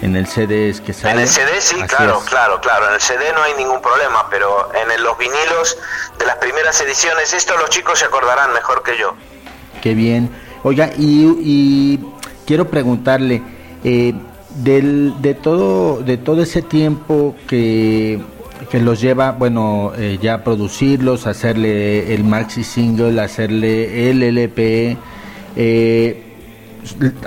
[0.00, 1.14] En el CD es que sale.
[1.14, 2.88] En el CD sí, claro, claro, claro.
[2.88, 5.76] En el CD no hay ningún problema, pero en los vinilos
[6.18, 9.14] de las primeras ediciones, esto los chicos se acordarán mejor que yo.
[9.82, 10.30] Qué bien.
[10.62, 11.98] Oiga, y
[12.48, 13.42] quiero preguntarle,
[13.84, 14.14] eh,
[14.64, 18.18] del, de, todo, de todo ese tiempo que,
[18.70, 24.96] que los lleva, bueno, eh, ya producirlos, hacerle el maxi single, hacerle el LP,
[25.56, 26.22] eh,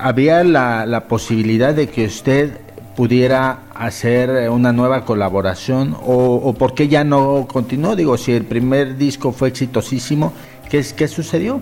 [0.02, 2.58] ¿había la, la posibilidad de que usted
[2.96, 7.96] pudiera hacer una nueva colaboración o, o por qué ya no continuó?
[7.96, 10.34] Digo, si el primer disco fue exitosísimo,
[10.68, 11.62] ¿qué, qué sucedió?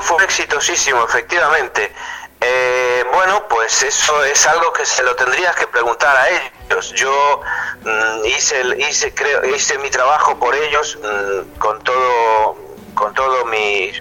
[0.00, 1.92] Fue exitosísimo, efectivamente.
[2.40, 6.92] Eh, bueno, pues eso es algo que se lo tendrías que preguntar a ellos.
[6.94, 7.42] Yo
[7.82, 12.56] mm, hice, hice, creo, hice mi trabajo por ellos mm, con todo,
[12.94, 13.92] con todo mi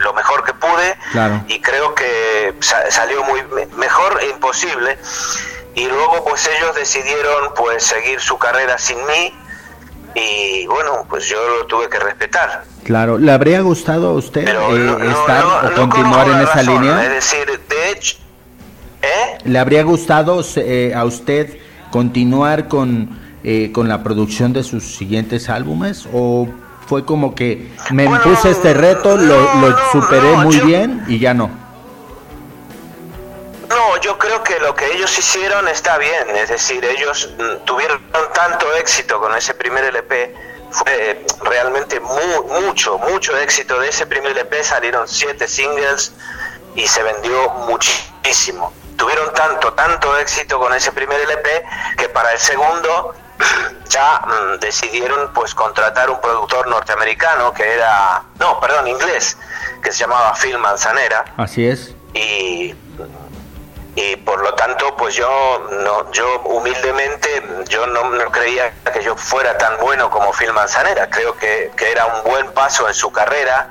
[0.00, 0.96] lo mejor que pude
[1.48, 3.42] y creo que salió muy
[3.76, 4.98] mejor e imposible.
[5.74, 9.32] Y luego pues ellos decidieron pues seguir su carrera sin mí
[10.14, 12.64] y bueno, pues yo lo tuve que respetar.
[12.84, 17.02] Claro, ¿le habría gustado a usted eh, estar o continuar en esa línea?
[17.04, 18.16] Es decir, de hecho,
[19.02, 19.38] ¿eh?
[19.44, 21.58] ¿Le habría gustado eh, a usted
[21.90, 23.18] continuar con,
[23.72, 26.48] con la producción de sus siguientes álbumes o
[26.86, 31.63] fue como que me impuse este reto, lo, lo superé muy bien y ya no?
[33.94, 38.02] No, yo creo que lo que ellos hicieron está bien, es decir, ellos mm, tuvieron
[38.32, 40.34] tanto éxito con ese primer LP,
[40.70, 46.12] fue realmente mucho, mucho éxito de ese primer LP, salieron siete singles
[46.74, 48.72] y se vendió muchísimo.
[48.96, 51.64] Tuvieron tanto, tanto éxito con ese primer LP
[51.96, 53.14] que para el segundo
[53.88, 59.36] ya mm, decidieron pues contratar un productor norteamericano que era, no, perdón, inglés,
[59.84, 61.24] que se llamaba Phil Manzanera.
[61.36, 61.94] Así es.
[62.12, 62.74] Y
[63.96, 69.56] y por lo tanto pues yo no yo humildemente yo no, creía que yo fuera
[69.56, 71.08] tan bueno como Phil Manzanera.
[71.08, 73.68] Creo que, era un buen paso en su carrera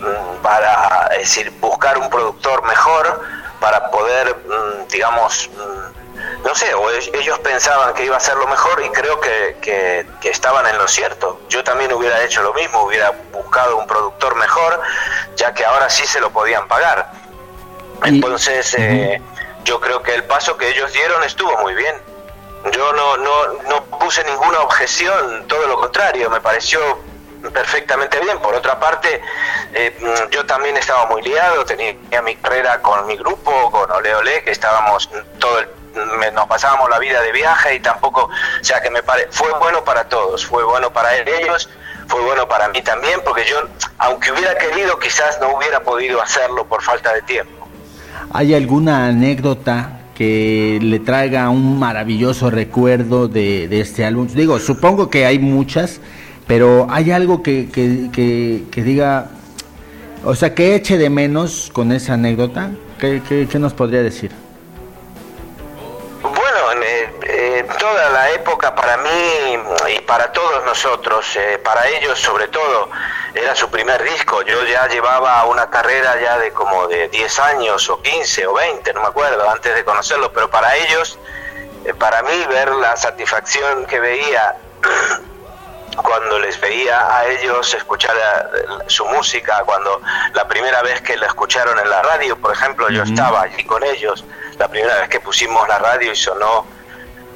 [0.00, 3.22] mm, para decir buscar un productor mejor
[3.60, 8.46] para poder mm, digamos mm, no sé o ellos pensaban que iba a ser lo
[8.46, 11.40] mejor y creo que, que, estaban en lo cierto.
[11.48, 14.80] Yo también hubiera hecho lo mismo hubiera buscado un productor mejor
[15.36, 17.10] ya que ahora sí se lo podían pagar
[18.04, 19.20] entonces eh,
[19.64, 21.94] yo creo que el paso que ellos dieron estuvo muy bien.
[22.72, 26.80] Yo no, no, no puse ninguna objeción, todo lo contrario, me pareció
[27.52, 28.38] perfectamente bien.
[28.40, 29.20] Por otra parte,
[29.72, 29.96] eh,
[30.30, 34.50] yo también estaba muy liado, tenía mi carrera con mi grupo, con Ole Ole, que
[34.50, 35.68] estábamos todo el,
[36.34, 39.84] nos pasábamos la vida de viaje y tampoco, o sea que me pare, fue bueno
[39.84, 41.68] para todos, fue bueno para ellos,
[42.08, 43.62] fue bueno para mí también, porque yo,
[43.98, 47.55] aunque hubiera querido, quizás no hubiera podido hacerlo por falta de tiempo.
[48.30, 54.26] ¿Hay alguna anécdota que le traiga un maravilloso recuerdo de, este álbum?
[54.26, 56.00] Digo, supongo que hay muchas,
[56.46, 59.30] pero hay algo que, que, que, diga,
[60.24, 62.70] o sea, que eche de menos con esa anécdota.
[62.98, 64.30] ¿Qué, qué, nos podría decir?
[66.62, 66.82] Bueno,
[67.22, 69.58] eh, toda la época para mí
[69.94, 72.88] y para todos nosotros, eh, para ellos sobre todo,
[73.34, 74.40] era su primer disco.
[74.42, 78.94] Yo ya llevaba una carrera ya de como de 10 años o 15 o 20,
[78.94, 81.18] no me acuerdo, antes de conocerlo, pero para ellos,
[81.84, 84.56] eh, para mí ver la satisfacción que veía
[86.02, 88.16] cuando les veía a ellos escuchar
[88.86, 90.00] su música, cuando
[90.32, 93.84] la primera vez que la escucharon en la radio, por ejemplo, yo estaba allí con
[93.84, 94.24] ellos,
[94.58, 96.66] la primera vez que pusimos la radio y sonó,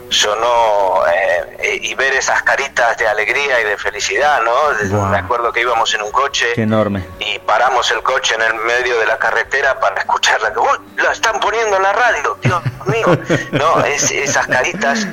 [0.08, 5.06] sonó eh, y ver esas caritas de alegría y de felicidad, ¿no?
[5.08, 7.06] Me acuerdo que íbamos en un coche enorme.
[7.18, 11.38] y paramos el coche en el medio de la carretera para escucharla, que la están
[11.40, 13.06] poniendo en la radio, Dios mío,
[13.52, 15.06] no, es, esas caritas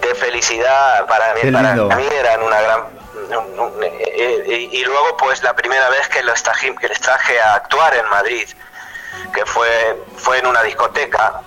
[0.00, 2.98] de felicidad para mí, para mí eran una gran
[3.30, 7.56] eh, eh, y, luego pues la primera vez que, los traje, que les traje a
[7.56, 8.48] actuar en Madrid
[9.34, 11.42] que fue fue en una discoteca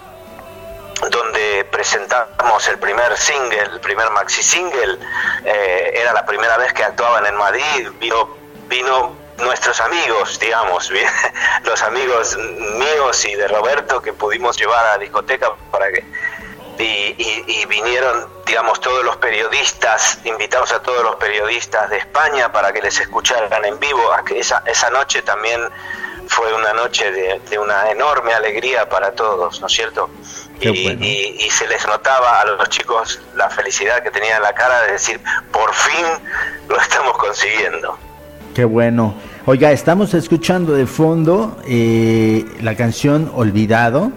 [1.09, 4.99] donde presentamos el primer single, el primer maxi single,
[5.43, 8.29] eh, era la primera vez que actuaban en Madrid, vino,
[8.67, 10.91] vino nuestros amigos, digamos,
[11.63, 16.05] los amigos míos y de Roberto que pudimos llevar a la discoteca para que
[16.83, 22.81] y, vinieron, digamos, todos los periodistas, invitamos a todos los periodistas de España para que
[22.81, 24.01] les escucharan en vivo.
[24.31, 25.69] Esa, esa noche también
[26.31, 30.09] fue una noche de, una enorme alegría para todos, ¿no es cierto?
[30.61, 34.93] Y, se les notaba a los chicos la felicidad que tenían en la cara de
[34.93, 35.19] decir,
[35.51, 36.05] por fin
[36.69, 37.97] lo estamos consiguiendo.
[38.55, 39.13] Qué bueno.
[39.45, 44.13] Oiga, estamos escuchando de fondo eh, la canción Olvidado,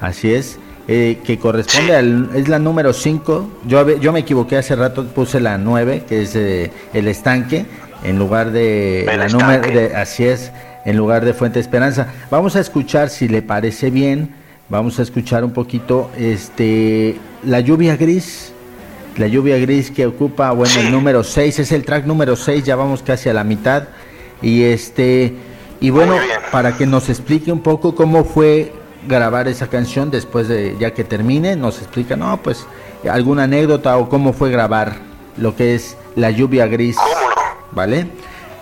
[0.00, 0.58] así es,
[0.88, 3.50] eh, que corresponde al, es la número 5.
[3.66, 7.66] Yo, yo me equivoqué hace rato, puse la 9, que es eh, el estanque,
[8.04, 10.50] en lugar de la número, de, así es,
[10.86, 12.06] en lugar de Fuente Esperanza.
[12.30, 14.34] Vamos a escuchar, si le parece bien,
[14.68, 18.52] vamos a escuchar un poquito este La lluvia gris.
[19.18, 22.76] La lluvia gris que ocupa, bueno, el número 6, es el track número 6, ya
[22.76, 23.88] vamos casi a la mitad.
[24.40, 25.34] Y este
[25.80, 26.14] y bueno,
[26.52, 28.72] para que nos explique un poco cómo fue
[29.08, 32.66] grabar esa canción después de ya que termine, nos explica, no, pues
[33.10, 34.96] alguna anécdota o cómo fue grabar
[35.36, 36.96] lo que es La lluvia gris.
[37.72, 38.06] ¿Vale?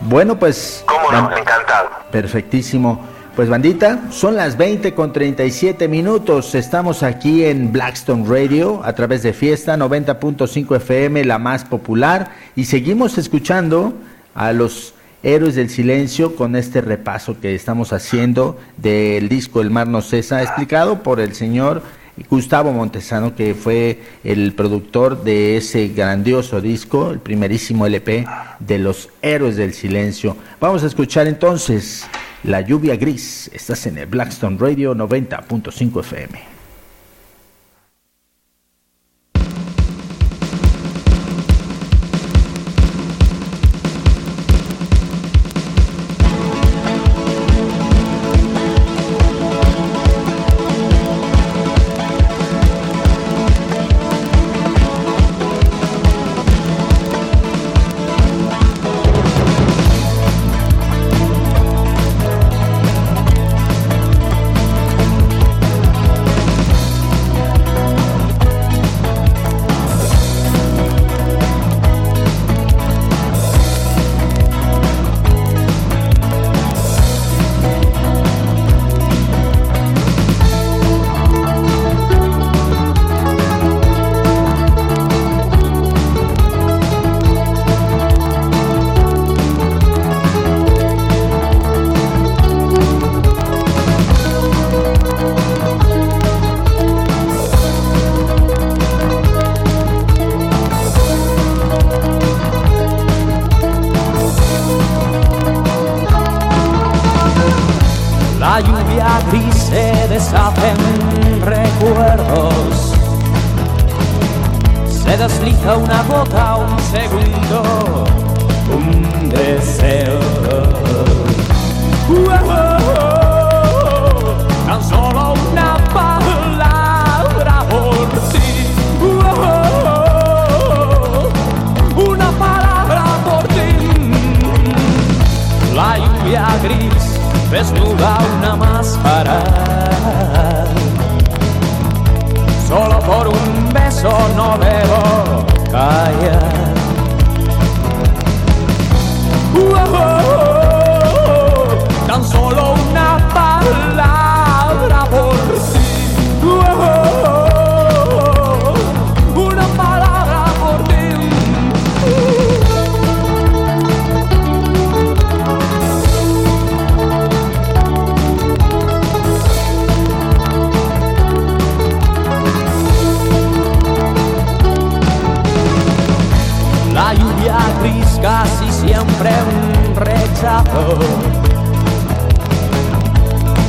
[0.05, 1.35] Bueno, pues ¿Cómo no?
[1.37, 1.89] Encantado.
[2.11, 3.01] Perfectísimo.
[3.35, 6.55] Pues bandita, son las 20 con 37 minutos.
[6.55, 12.67] Estamos aquí en Blackstone Radio a través de Fiesta 90.5 FM, la más popular, y
[12.67, 13.95] seguimos escuchando
[14.35, 14.95] a los
[15.25, 20.43] Héroes del Silencio con este repaso que estamos haciendo del disco El Mar No Cesa,
[20.43, 21.83] explicado por el señor
[22.29, 28.25] Gustavo Montesano, que fue el productor de ese grandioso disco, el primerísimo LP
[28.61, 30.37] de los Héroes del Silencio.
[30.61, 32.07] Vamos a escuchar entonces
[32.45, 33.51] La lluvia gris.
[33.53, 36.54] Estás en el Blackstone Radio 90.5 FM.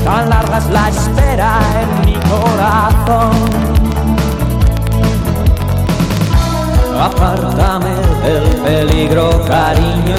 [0.04, 3.32] Tan larga la espera en mi corazón.
[7.02, 7.94] Apártame
[8.24, 10.16] del peligro, cariño.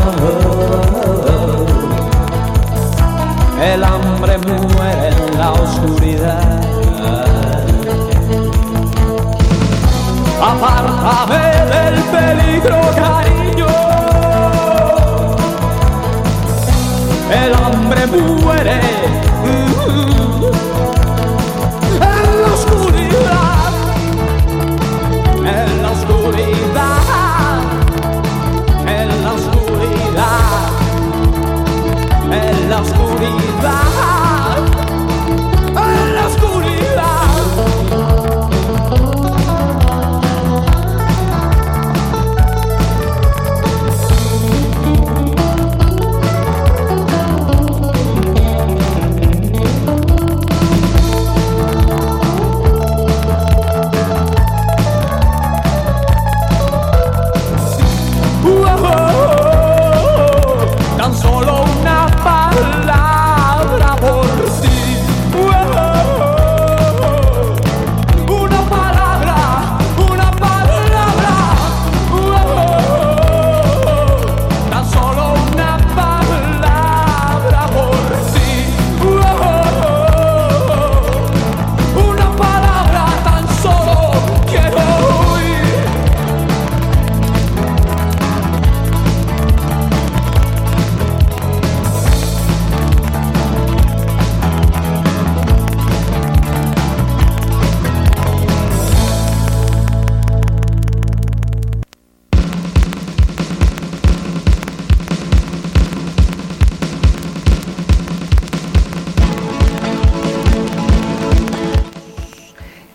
[3.62, 6.60] El hambre muere en la oscuridad.
[10.42, 13.85] Apártame del peligro, cariño.
[17.30, 18.80] El hombre muere.
[22.00, 23.72] En la oscuridad,
[25.44, 27.60] en la oscuridad,
[28.86, 30.68] en la oscuridad,
[32.30, 34.25] en la oscuridad.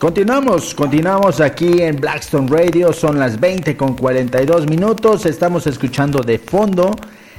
[0.02, 6.40] Continuamos, continuamos aquí en Blackstone Radio, son las 20 con 42 minutos, estamos escuchando de
[6.40, 6.96] fondo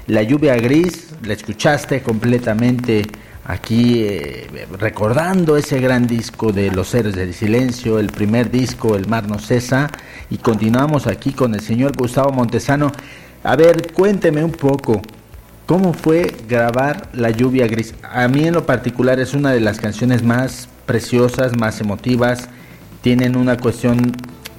[0.06, 3.02] la lluvia gris, la escuchaste completamente
[3.46, 4.46] aquí eh,
[4.78, 9.40] recordando ese gran disco de Los Héroes del Silencio, el primer disco, El Mar no
[9.40, 9.90] cesa,
[10.30, 12.92] y continuamos aquí con el señor Gustavo Montesano.
[13.42, 15.02] A ver, cuénteme un poco,
[15.66, 17.92] ¿cómo fue grabar La lluvia gris?
[18.08, 22.49] A mí en lo particular es una de las canciones más preciosas, más emotivas,
[23.03, 24.12] tienen una cuestión,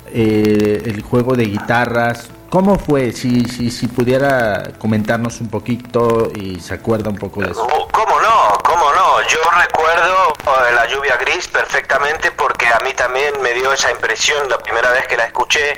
[0.07, 2.30] eh, el juego de guitarras.
[2.49, 3.11] ¿Cómo fue?
[3.13, 7.65] Si, si, si pudiera comentarnos un poquito y se acuerda un poco de eso.
[7.91, 8.57] ¿Cómo no?
[8.63, 9.21] ¿Cómo no?
[9.28, 14.47] Yo recuerdo eh, la lluvia gris perfectamente porque a mí también me dio esa impresión
[14.49, 15.78] la primera vez que la escuché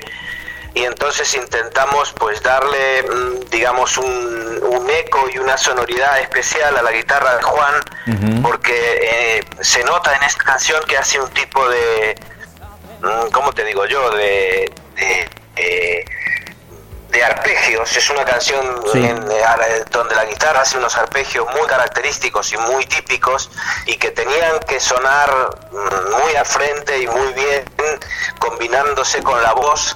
[0.75, 6.83] y entonces intentamos pues darle mm, digamos un, un, eco y una sonoridad especial a
[6.83, 7.73] la guitarra de Juan
[8.43, 12.15] porque eh, se nota en esta canción que hace un tipo de
[13.05, 14.09] Mm, ¿cómo te digo yo?
[14.11, 14.71] De,
[15.55, 16.05] de,
[17.23, 17.95] arpegios.
[17.95, 23.49] Es una canción donde la guitarra hace unos arpegios muy característicos y muy típicos
[23.85, 25.31] y que tenían que sonar
[25.71, 27.63] mm, muy al frente y muy bien
[28.37, 29.95] combinándose con la voz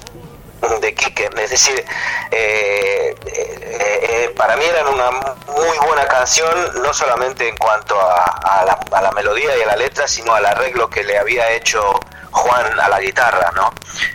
[0.60, 1.84] de Quique, es decir,
[2.30, 8.64] eh, eh, eh, para mí eran una muy buena canción, no solamente en cuanto a,
[8.66, 11.98] la, a, la, melodía y a la letra, sino al arreglo que le había hecho
[12.30, 13.72] Juan a la guitarra, ¿no?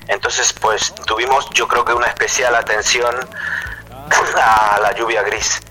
[0.08, 3.16] Entonces, pues tuvimos yo creo que una especial atención
[4.38, 5.62] a la lluvia gris.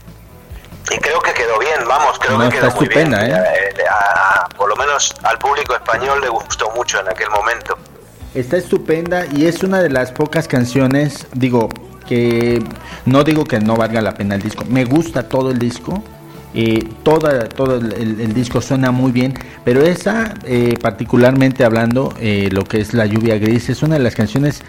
[0.90, 3.14] Y creo que quedó bien, vamos, creo que quedó muy bien.
[3.14, 3.72] ¿eh?
[3.76, 3.84] Eh,
[4.56, 7.78] por lo menos al público español le gustó mucho en aquel momento.
[8.34, 11.68] Está estupenda y es una de las pocas canciones, digo,
[12.08, 12.62] que
[13.06, 16.02] no digo que no valga la pena el disco, me gusta todo el disco,
[16.52, 22.64] eh, toda, todo el, disco suena muy bien, pero esa, eh, particularmente hablando, eh, lo
[22.64, 24.62] que es La lluvia gris, es una de las canciones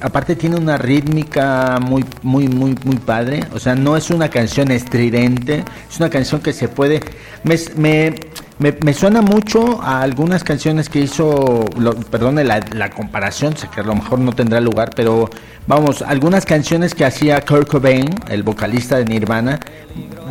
[0.00, 3.44] aparte tiene una rítmica muy, muy, muy, muy padre.
[3.54, 7.00] O sea, no es una canción estridente, es una canción que se puede...
[7.44, 8.14] Me,
[8.60, 11.64] me, suena mucho a algunas canciones que hizo,
[12.10, 15.28] perdone la, la, comparación, sé que a lo mejor no tendrá lugar, pero
[15.66, 19.58] vamos, algunas canciones que hacía Kurt Cobain, el vocalista de Nirvana,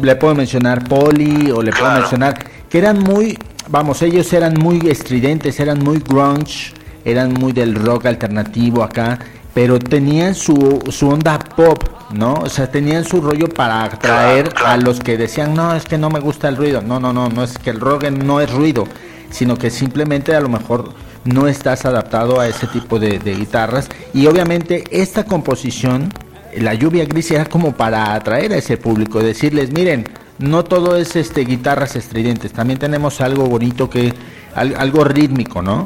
[0.01, 2.37] le puedo mencionar Polly o le puedo mencionar,
[2.69, 6.73] que eran muy, vamos, ellos eran muy estridentes, eran muy grunge,
[7.03, 9.19] eran muy del rock alternativo acá
[9.53, 11.83] pero tenían su, su onda pop,
[12.13, 12.33] ¿no?
[12.33, 16.09] O sea, tenían su rollo para atraer a los que decían, no, es que no
[16.09, 16.81] me gusta el ruido.
[16.81, 18.87] No, no, no, no es que el rock no es ruido,
[19.29, 20.93] sino que simplemente a lo mejor
[21.25, 23.89] no estás adaptado a ese tipo de, guitarras.
[24.13, 26.11] Y obviamente esta composición,
[26.55, 30.05] la lluvia gris, era como para atraer a ese público, decirles, miren,
[30.39, 34.13] no todo es este guitarras estridentes, también tenemos algo bonito que,
[34.55, 35.85] algo rítmico, ¿no?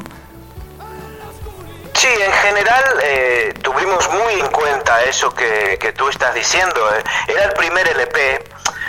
[2.04, 6.94] Sí, en general eh, tuvimos muy en cuenta eso que, que tú estás diciendo.
[6.94, 7.02] Eh.
[7.28, 8.44] Era el primer LP.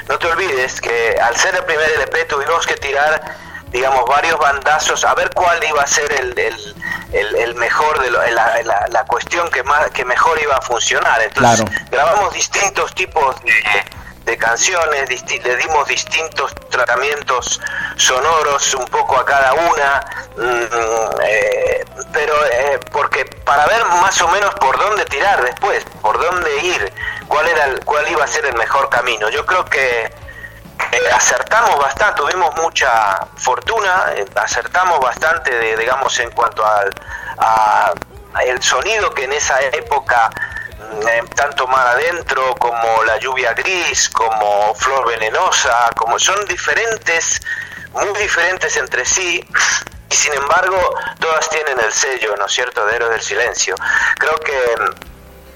[0.09, 3.21] No te olvides que al ser el primer LP tuvimos que tirar,
[3.67, 8.29] digamos, varios bandazos a ver cuál iba a ser el, el, el, mejor, de la,
[8.63, 11.21] la, la, cuestión que, más, que mejor iba a funcionar.
[11.21, 13.85] Entonces grabamos distintos tipos de
[14.25, 15.09] de canciones,
[15.43, 17.61] le dimos distintos tratamientos
[17.95, 20.05] sonoros un poco a cada una,
[20.35, 26.19] mm, eh, pero eh, porque para ver más o menos por dónde tirar después, por
[26.19, 26.93] dónde ir,
[27.27, 29.29] cuál era el, cuál iba a ser el mejor camino.
[29.29, 30.11] Yo creo que
[31.13, 36.89] acertamos bastante, tuvimos mucha fortuna, eh, acertamos bastante, de, digamos, en cuanto al
[37.37, 37.93] a
[38.43, 40.29] el sonido que en esa época
[41.35, 47.41] tanto Mar Adentro como La Lluvia Gris, como Flor Venenosa, como son diferentes,
[47.93, 49.45] muy diferentes entre sí,
[50.09, 50.77] y sin embargo
[51.19, 53.75] todas tienen el sello, ¿no es cierto?, de Héroes del Silencio.
[54.17, 54.75] Creo que,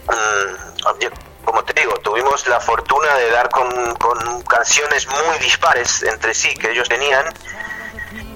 [0.08, 6.54] mm, como te digo, tuvimos la fortuna de dar con canciones muy dispares entre sí
[6.56, 7.26] que ellos tenían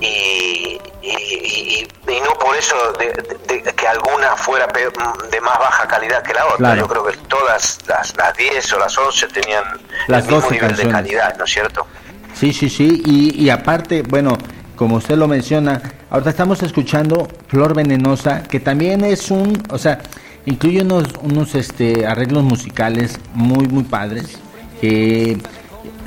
[0.04, 6.46] y, y, no por eso de, que alguna fuera de más baja calidad que la
[6.48, 6.76] otra.
[6.76, 9.64] Yo creo que todas las, las 10 o las 11 tenían
[10.08, 11.88] las el mismo nivel de calidad, ¿no es cierto?
[12.34, 14.38] Sí, sí, sí, y, y aparte, bueno,
[14.76, 20.00] como usted lo menciona, ahorita estamos escuchando Flor Venenosa, que también es un, o sea,
[20.46, 24.40] incluye unos, unos este, arreglos musicales muy, muy padres,
[24.82, 25.38] que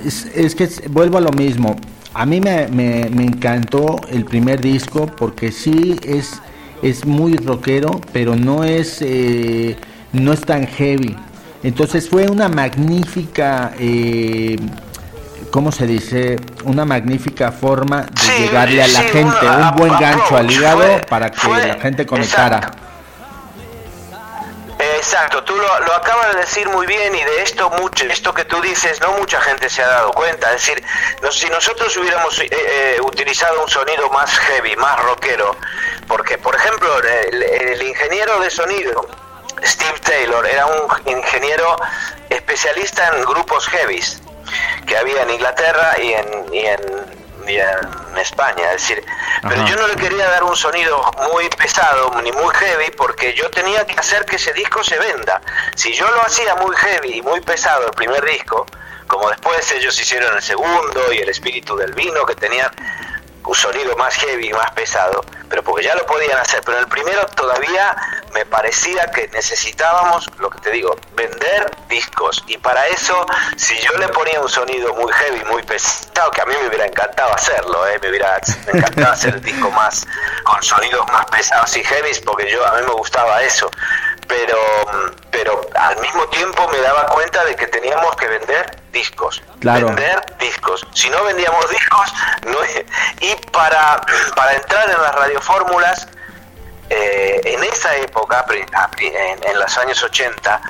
[0.05, 1.77] es, es que vuelvo a lo mismo,
[2.17, 6.41] a mí me, me, encantó el primer disco porque sí es,
[6.83, 9.77] es muy rockero, pero no es, eh,
[10.13, 11.15] no es tan heavy.
[11.63, 14.57] Entonces fue una magnífica, eh,
[15.51, 16.37] ¿cómo se dice?
[16.65, 21.49] Una magnífica forma de llegarle a la gente, un buen gancho al hígado para que
[21.49, 22.57] la gente conectara.
[22.57, 22.86] Exacto,
[25.45, 29.01] tú lo, acabas de decir muy bien y de esto mucho, esto que tú dices
[29.01, 30.53] no mucha gente se ha dado cuenta.
[30.53, 30.83] Es decir,
[31.31, 35.57] si nosotros hubiéramos eh, eh, utilizado un sonido más heavy, más rockero,
[36.09, 39.09] porque por ejemplo el, ingeniero de sonido
[39.63, 41.77] Steve Taylor era un ingeniero
[42.29, 44.21] especialista en grupos heavies
[44.87, 49.05] que había en Inglaterra y en, y en en España, es decir,
[49.43, 51.01] pero yo no le quería dar un sonido
[51.33, 55.41] muy pesado ni muy heavy porque yo tenía que hacer que ese disco se venda.
[55.75, 58.67] Si yo lo hacía muy heavy y muy pesado el primer disco,
[59.07, 62.71] como después ellos hicieron el segundo y el espíritu del vino que tenían
[63.47, 66.89] un sonido más heavy, más pesado, pero porque ya lo podían hacer, pero en el
[66.91, 67.97] primero todavía
[68.33, 73.25] me parecía que necesitábamos, lo que te digo, vender discos, y para eso,
[73.57, 76.87] si yo le ponía un sonido muy heavy, muy pesado, que a mí me hubiera
[76.87, 77.99] encantado hacerlo, ¿eh?
[78.03, 80.07] me hubiera encantado hacer el disco más,
[80.45, 83.71] con sonidos más pesados y heavy, porque yo, a mí me gustaba eso,
[84.27, 84.59] pero,
[85.31, 89.43] pero al mismo tiempo me daba cuenta de que teníamos que vender discos.
[89.61, 90.87] Vender discos.
[90.95, 92.13] Si no vendíamos discos,
[92.47, 92.59] no
[93.21, 94.01] y para,
[94.35, 96.09] para entrar en las radiofórmulas,
[96.89, 100.61] eh, en esa época, en, en los años 80,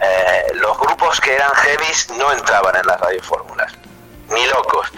[0.00, 3.72] eh, los grupos que eran heavies no entraban en las radiofórmulas.
[4.28, 4.88] Ni locos.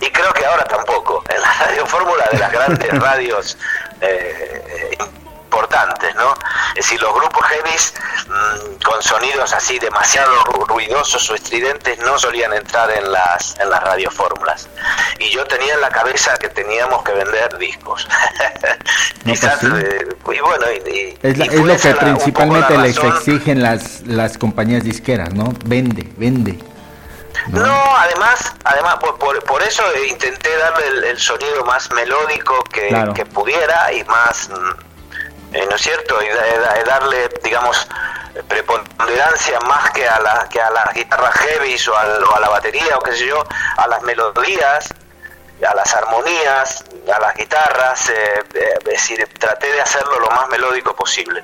[0.00, 1.22] Y creo que ahora tampoco.
[1.28, 3.58] En la radiofórmula de las grandes radios
[4.00, 4.96] eh,
[5.54, 6.34] importantes, ¿no?
[6.70, 7.94] Es decir, los grupos heavies
[8.26, 10.34] mm, con sonidos así demasiado
[10.66, 14.68] ruidosos o estridentes no solían entrar en las, en las radiofórmulas.
[15.18, 18.06] Y yo tenía en la cabeza que teníamos que vender discos.
[19.24, 25.32] Pues eh, y bueno, y, es, lo que principalmente les exigen las, las compañías disqueras,
[25.32, 25.50] ¿no?
[25.64, 26.58] Vende, vende.
[27.48, 33.92] No, además, además por, por, eso intenté darle el, sonido más melódico que, que pudiera
[33.94, 34.93] y más mm,
[35.54, 36.16] eh, ¿no es cierto?
[36.22, 36.26] Y,
[36.86, 37.86] darle, digamos,
[38.48, 43.00] preponderancia más que a la que a las guitarras heavy o, a la batería o
[43.00, 43.44] qué sé yo,
[43.76, 44.88] a las melodías,
[45.66, 46.84] a las armonías,
[47.14, 48.14] a las guitarras, eh,
[48.54, 51.42] eh, es decir, traté de hacerlo lo más melódico posible.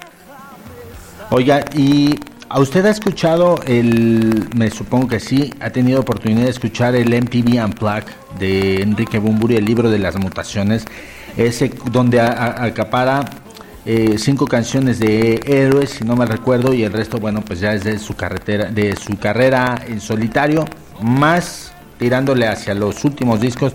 [1.30, 2.18] Oiga, y
[2.52, 7.14] ¿A usted ha escuchado el, me supongo que sí, ha tenido oportunidad de escuchar el
[7.14, 8.08] MTV Unplugged
[8.40, 10.84] de Enrique Bumburi, el libro de las mutaciones,
[11.36, 13.24] ese donde acapara
[13.86, 17.72] eh, cinco canciones de héroes, si no me recuerdo, y el resto, bueno, pues ya
[17.72, 20.66] es de su carretera, de su carrera en solitario,
[21.00, 23.72] más tirándole hacia los últimos discos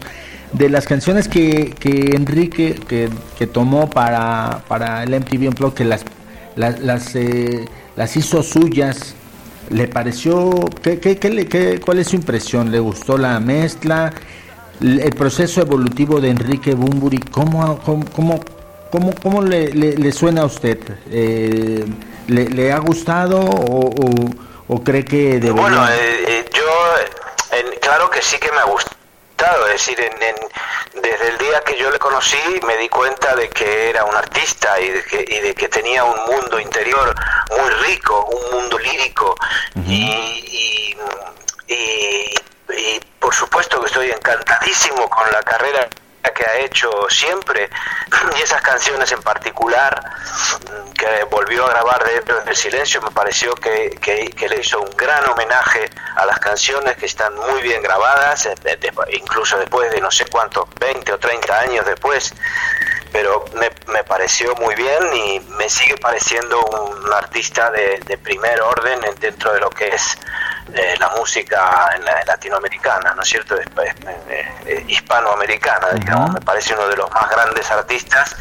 [0.54, 6.06] de las canciones que, que Enrique que, tomó para, para el MTV Unplugged, que las,
[6.56, 9.16] las, eh, las hizo suyas.
[9.70, 12.72] ¿Le pareció, qué, qué, qué, cuál es su impresión?
[12.72, 14.14] ¿Le gustó la mezcla?
[14.80, 18.40] El proceso evolutivo de Enrique Bumburi, ¿cómo, cómo, cómo,
[18.92, 20.78] cómo le, le, suena a usted?
[21.12, 21.86] Eh,
[22.28, 23.92] ¿le, ¿le, ha gustado o,
[24.68, 25.54] o, cree que debería...
[25.54, 26.64] Bueno, eh, eh, yo,
[27.82, 28.96] claro que sí que me ha gustado.
[29.68, 29.98] Es decir,
[30.94, 34.80] desde el día que yo le conocí me di cuenta de que era un artista
[34.80, 37.14] y de que, tenía un mundo interior
[37.58, 39.36] muy rico, un mundo lírico.
[39.86, 40.96] Y,
[41.68, 45.90] y por supuesto que estoy encantadísimo con la carrera
[46.32, 47.70] que ha hecho siempre
[48.38, 50.02] y esas canciones en particular
[50.62, 54.90] mm, que volvió a grabar de del silencio me pareció que, que, le hizo un
[54.96, 58.56] gran homenaje a las canciones que están muy bien grabadas eh,
[59.14, 62.34] incluso después de no sé cuántos 20 o 30 años después
[63.16, 69.54] pero me, pareció muy bien y me sigue pareciendo un artista de, primer orden dentro
[69.54, 70.18] de lo que es
[70.74, 71.98] eh, la música
[72.28, 73.56] latinoamericana, ¿no es cierto?
[74.88, 76.15] hispanoamericana, digamos.
[76.34, 78.36] Me parece uno de los más grandes artistas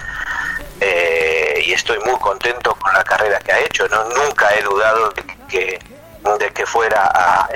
[0.80, 3.86] eh, y estoy muy contento con la carrera que ha hecho.
[3.88, 4.04] ¿no?
[4.10, 5.78] Nunca he dudado de que,
[6.38, 7.48] de que fuera a,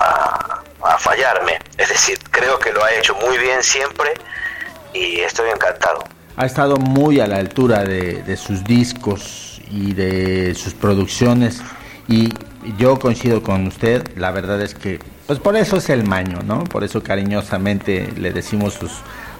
[0.00, 1.58] a, fallarme.
[1.78, 4.14] Es decir, creo que lo ha hecho muy bien siempre
[4.92, 6.04] y estoy encantado.
[6.36, 11.62] Ha estado muy a la altura de, de sus discos y de sus producciones
[12.08, 12.30] y
[12.78, 16.64] yo coincido con usted, la verdad es que, pues por eso es el maño, ¿no?
[16.64, 18.92] Por eso cariñosamente le decimos sus,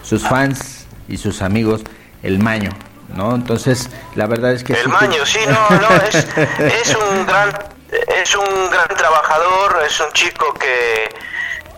[0.02, 1.82] sus fans y sus amigos
[2.22, 2.70] el maño,
[3.14, 3.34] ¿no?
[3.34, 4.72] Entonces, la verdad es que...
[4.72, 6.14] El maño, sí, no, no, es,
[6.58, 7.52] es, un gran,
[7.90, 11.14] es un gran trabajador, es un chico que,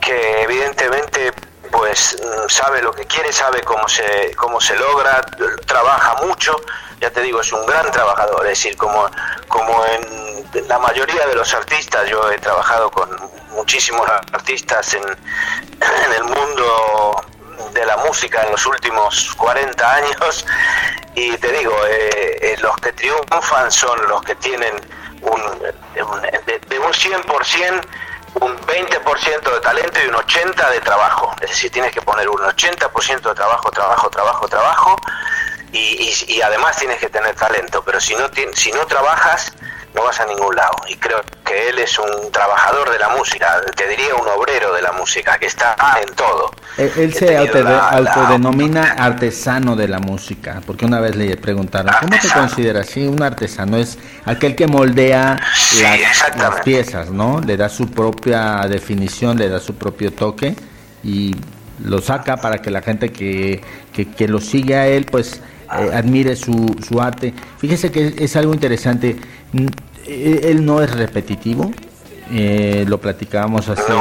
[0.00, 1.32] que evidentemente
[1.70, 2.16] pues
[2.48, 5.20] sabe lo que quiere, sabe cómo se, cómo se logra,
[5.66, 6.56] trabaja mucho,
[7.00, 9.10] ya te digo, es un gran trabajador, es decir, como,
[9.48, 10.25] como en
[10.68, 13.08] la mayoría de los artistas, yo he trabajado con
[13.50, 17.24] muchísimos artistas en, en el mundo
[17.72, 20.46] de la música en los últimos 40 años
[21.14, 24.74] y te digo, eh, eh, los que triunfan son los que tienen
[25.22, 27.86] un, de, de un 100%
[28.40, 31.34] un 20% de talento y un 80% de trabajo.
[31.40, 34.96] Es decir, tienes que poner un 80% de trabajo, trabajo, trabajo, trabajo
[35.72, 37.82] y, y, además tienes que tener talento.
[37.82, 39.52] Pero si no, si no trabajas,
[39.96, 40.76] no vas a ningún lado.
[40.88, 44.82] Y creo que él es un trabajador de la música, te diría un obrero de
[44.82, 45.74] la música, que está
[46.06, 46.50] en todo.
[46.76, 52.86] Él, se autodenomina artesano de la música, porque una vez le preguntaron, ¿cómo te consideras?
[52.88, 55.40] Sí, un artesano es aquel que moldea
[56.36, 57.40] las, piezas, ¿no?
[57.40, 60.54] Le da su propia definición, le da su propio toque
[61.02, 61.34] y
[61.82, 63.62] lo saca para que la gente que,
[63.94, 65.40] que, lo sigue a él, pues
[65.78, 67.32] eh, admire su, su arte.
[67.58, 69.16] Fíjese que es algo interesante
[70.06, 71.70] él no es repetitivo.
[72.32, 73.92] Eh, lo platicábamos hace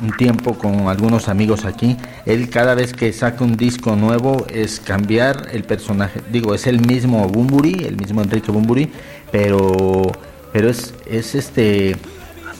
[0.00, 1.96] un tiempo con algunos amigos aquí.
[2.26, 6.20] Él cada vez que saca un disco nuevo es cambiar el personaje.
[6.30, 8.90] Digo, es el mismo Bumburi, el mismo Enrique Bumburi,
[9.32, 10.12] pero
[10.52, 11.96] pero es, es este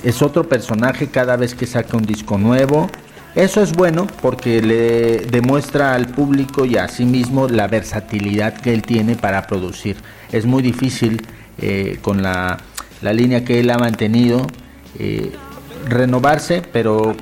[0.03, 2.91] es otro personaje cada vez que saca un disco nuevo.
[3.37, 8.75] Eso es bueno porque le demuestra al público y a sí mismo la versatilidad que
[8.75, 9.97] él tiene para producir.
[10.33, 11.25] Es muy difícil
[11.59, 12.59] eh, con la
[13.03, 14.47] la línea que él ha mantenido,
[14.99, 15.33] eh,
[15.89, 17.15] renovarse, pero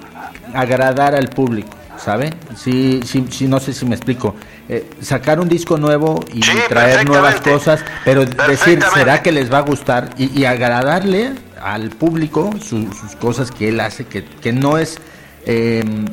[0.54, 2.32] agradar al público, ¿sabe?
[2.56, 4.34] Sí, sí, no sé si me explico.
[4.68, 9.58] Eh, sacar un disco nuevo y traer nuevas cosas, pero decir, ¿será que les va
[9.58, 10.10] a gustar?
[10.16, 14.98] Y, agradarle al público sus cosas que él hace, que, que no es
[15.44, 16.06] em,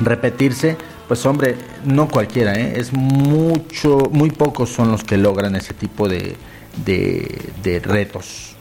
[0.00, 0.76] repetirse,
[1.06, 2.74] pues hombre, no cualquiera, ¿eh?
[2.76, 6.36] es mucho, muy pocos son los que logran ese tipo de,
[6.84, 8.57] de, de retos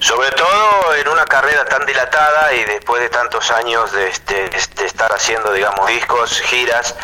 [0.00, 5.12] sobre todo en una carrera tan dilatada y después de tantos años de, este, estar
[5.12, 6.94] haciendo, digamos, discos, giras,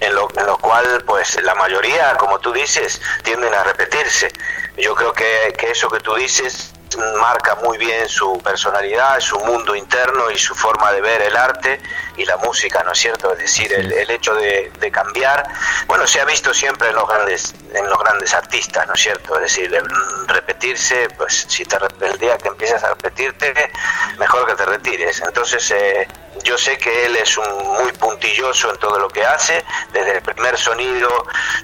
[0.00, 4.32] en lo, en lo cual, pues la mayoría, como tú dices, tienden a repetirse.
[4.76, 6.72] Yo creo que, que eso que tú dices
[7.20, 11.80] marca muy bien su personalidad, su mundo interno y su forma de ver el arte
[12.16, 13.32] y la música, ¿no es cierto?
[13.32, 15.46] Es decir, el, hecho de, cambiar,
[15.86, 19.34] bueno, se ha visto siempre en los grandes, en los grandes artistas, ¿no es cierto?
[19.36, 19.82] Es decir,
[20.26, 23.70] repetirse, pues si te el día que empiezas a repetirte,
[24.18, 25.20] mejor que te retires.
[25.20, 26.08] Entonces, eh,
[26.44, 30.22] yo sé que él es un muy puntilloso en todo lo que hace, desde el
[30.22, 31.08] primer sonido,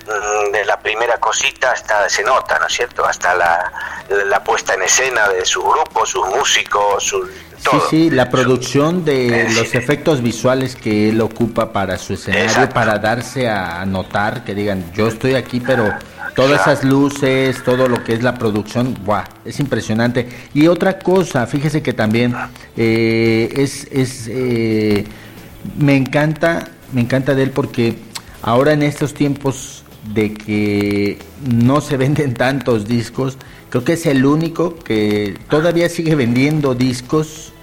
[0.06, 3.04] mm, de la primera cosita hasta se nota, ¿no es cierto?
[3.04, 3.72] Hasta la,
[4.44, 7.14] puesta en escena de su grupo, sus músicos,
[7.70, 12.98] Sí, sí, la producción de los efectos visuales que él ocupa para su escenario, para
[12.98, 15.94] darse a notar, que digan, yo estoy aquí, pero
[16.36, 19.24] todas esas luces, todo lo que es la producción, ¡buah!
[19.46, 20.28] Es impresionante.
[20.52, 22.34] Y otra cosa, fíjese que también
[22.76, 25.04] eh, es, es eh,
[25.78, 27.96] me encanta, me encanta de él porque
[28.42, 31.18] ahora en estos tiempos de que
[31.50, 33.38] no se venden tantos discos,
[33.70, 37.53] creo que es el único que todavía sigue vendiendo discos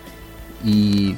[0.63, 1.15] y,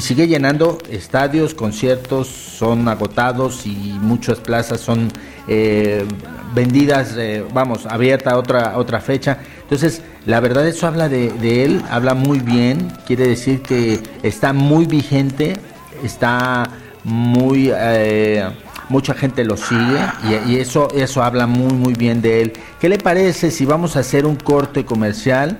[0.00, 5.08] sigue llenando estadios, conciertos son agotados y muchas plazas son
[5.46, 6.04] eh,
[6.54, 9.38] vendidas, eh, vamos, abierta otra, otra fecha.
[9.62, 14.86] Entonces, la verdad eso habla de, él, habla muy bien, quiere decir que está muy
[14.86, 15.54] vigente,
[16.02, 16.68] está
[17.04, 17.72] muy...
[17.74, 18.44] Eh,
[18.90, 20.00] mucha gente lo sigue
[20.46, 22.52] y, y, eso, eso habla muy muy bien de él.
[22.80, 25.58] ¿Qué le parece si vamos a hacer un corte comercial?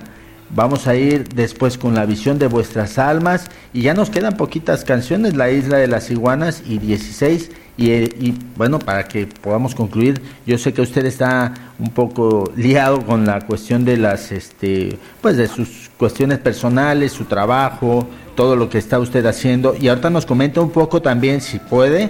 [0.51, 4.83] Vamos a ir después con la visión de vuestras almas y ya nos quedan poquitas
[4.83, 7.51] canciones, La Isla de las Iguanas y 16.
[7.77, 13.25] Y, bueno, para que podamos concluir, yo sé que usted está un poco liado con
[13.25, 18.79] la cuestión de las, este, pues de sus cuestiones personales, su trabajo, todo lo que
[18.79, 19.77] está usted haciendo.
[19.79, 22.09] Y ahorita nos comenta un poco también, si puede,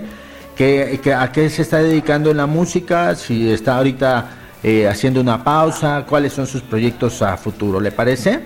[0.56, 4.30] que, a qué se está dedicando en la música, si está ahorita
[4.64, 8.41] eh, haciendo una pausa, cuáles son sus proyectos a futuro, ¿le parece?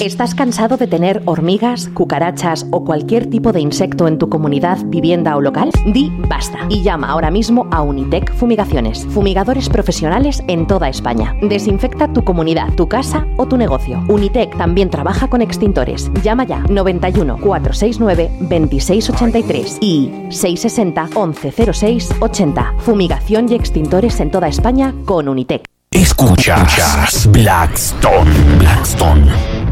[0.00, 5.36] ¿Estás cansado de tener hormigas, cucarachas o cualquier tipo de insecto en tu comunidad, vivienda
[5.36, 5.70] o local?
[5.92, 11.36] Di basta y llama ahora mismo a Unitec Fumigaciones, fumigadores profesionales en toda España.
[11.42, 14.02] Desinfecta tu comunidad, tu casa o tu negocio.
[14.08, 16.10] Unitec también trabaja con extintores.
[16.22, 22.74] Llama ya 91 469 2683 y 660 1106 80.
[22.78, 25.64] Fumigación y extintores en toda España con Unitec.
[25.92, 28.32] Escuchas Blackstone.
[28.58, 29.71] Blackstone.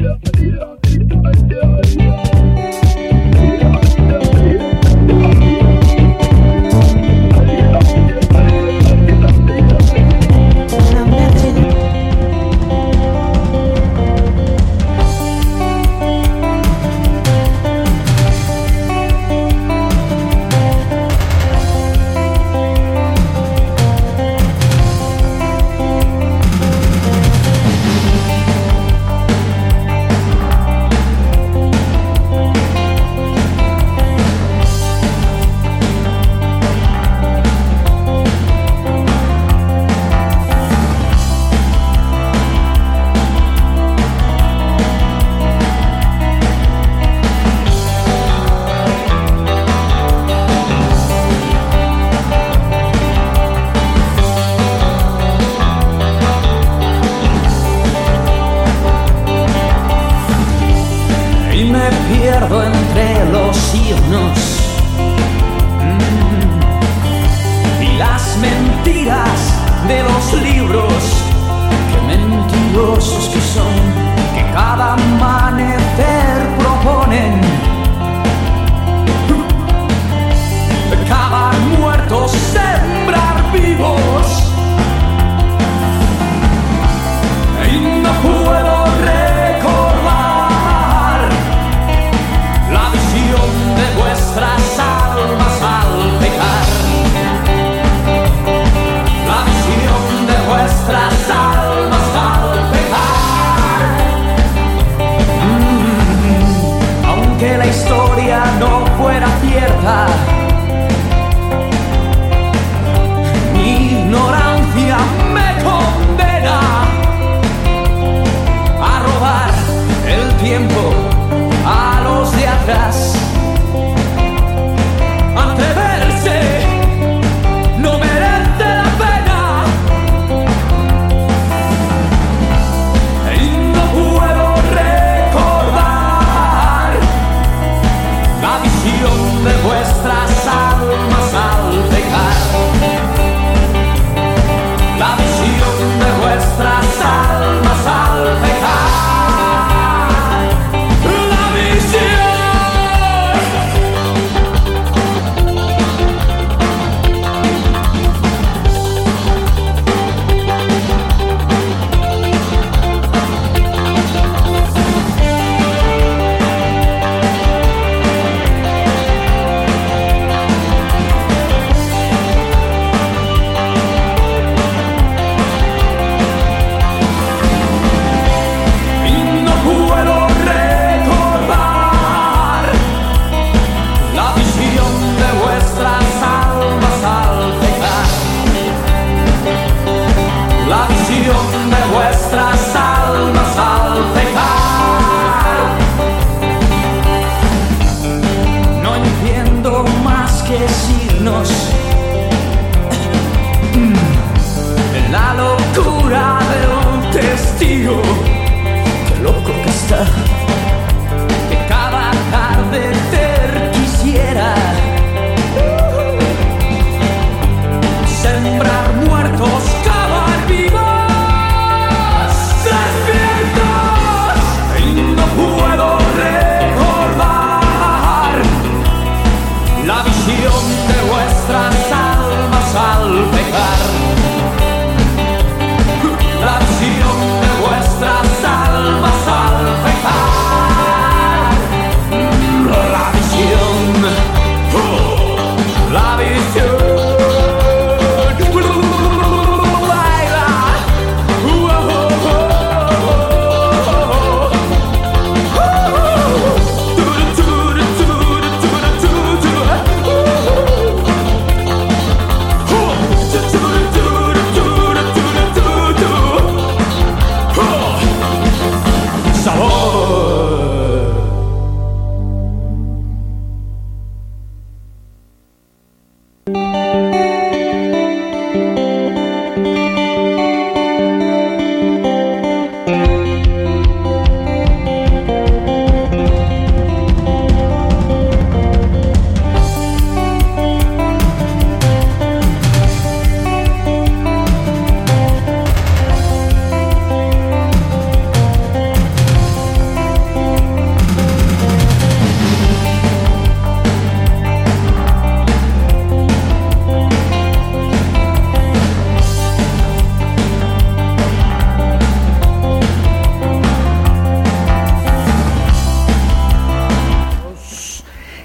[0.00, 2.31] Yeah.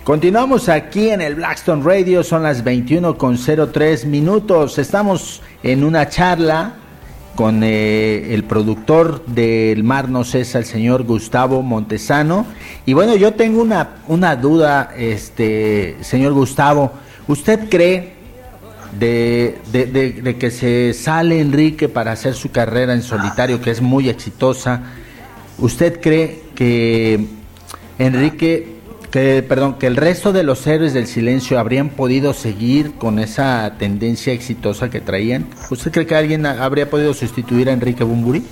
[0.07, 4.77] Continuamos aquí en el Blackstone Radio, son las 21 con 03 minutos.
[4.77, 6.75] Estamos en una charla
[7.35, 12.45] con eh, el productor del Mar No Cesa, el señor Gustavo Montesano.
[12.85, 16.93] Y bueno, yo tengo una, una duda, este señor Gustavo.
[17.27, 18.13] ¿Usted cree
[18.97, 24.07] de, de que se sale Enrique para hacer su carrera en solitario, que es muy
[24.07, 24.83] exitosa?
[25.57, 27.25] ¿Usted cree que
[27.99, 28.76] Enrique
[29.11, 33.73] que, perdón, que el resto de los héroes del silencio habrían podido seguir con esa
[33.77, 35.49] tendencia exitosa que traían.
[35.69, 38.45] ¿Usted cree que alguien habría podido sustituir a Enrique Bumburi?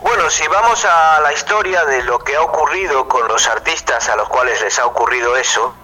[0.00, 4.16] Bueno, si vamos a la historia de lo que ha ocurrido con los artistas a
[4.16, 5.74] los cuales les ha ocurrido eso,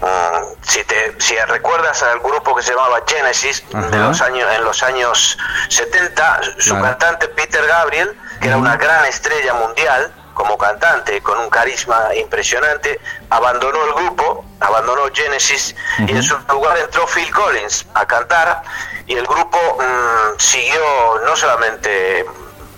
[0.00, 4.64] mm, si, te, si recuerdas al grupo que se llamaba Genesis de los años, en
[4.64, 5.38] los años
[5.68, 11.50] 70, su cantante Peter Gabriel, que era una gran estrella mundial, como cantante, con un
[11.50, 18.06] carisma impresionante, abandonó el grupo, abandonó Genesis y en su lugar entró Phil Collins a
[18.06, 18.62] cantar
[19.06, 20.80] y el grupo mm, siguió
[21.24, 22.20] no solamente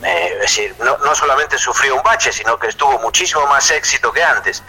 [0.02, 4.24] eh, decir, no, no, solamente sufrió un bache, sino que estuvo muchísimo más éxito que
[4.24, 4.62] antes.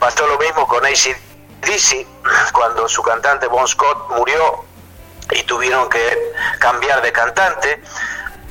[0.00, 2.04] Pasó lo mismo con AC/DC,
[2.52, 4.64] cuando su cantante Bon Scott murió
[5.30, 7.80] y tuvieron que cambiar de cantante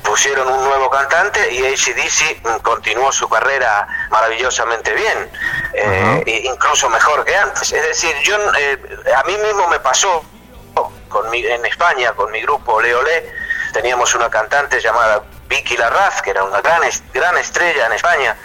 [0.04, 5.30] pusieron un nuevo cantante y ACDC continuó su carrera maravillosamente bien,
[5.72, 7.72] eh, incluso mejor que antes.
[7.72, 8.78] Es decir, yo eh,
[9.16, 10.22] a mí mismo me pasó
[11.08, 13.32] con en España con mi grupo Leolé,
[13.72, 16.82] teníamos una cantante llamada Vicky Larraz, que era una gran,
[17.12, 18.36] gran estrella en España.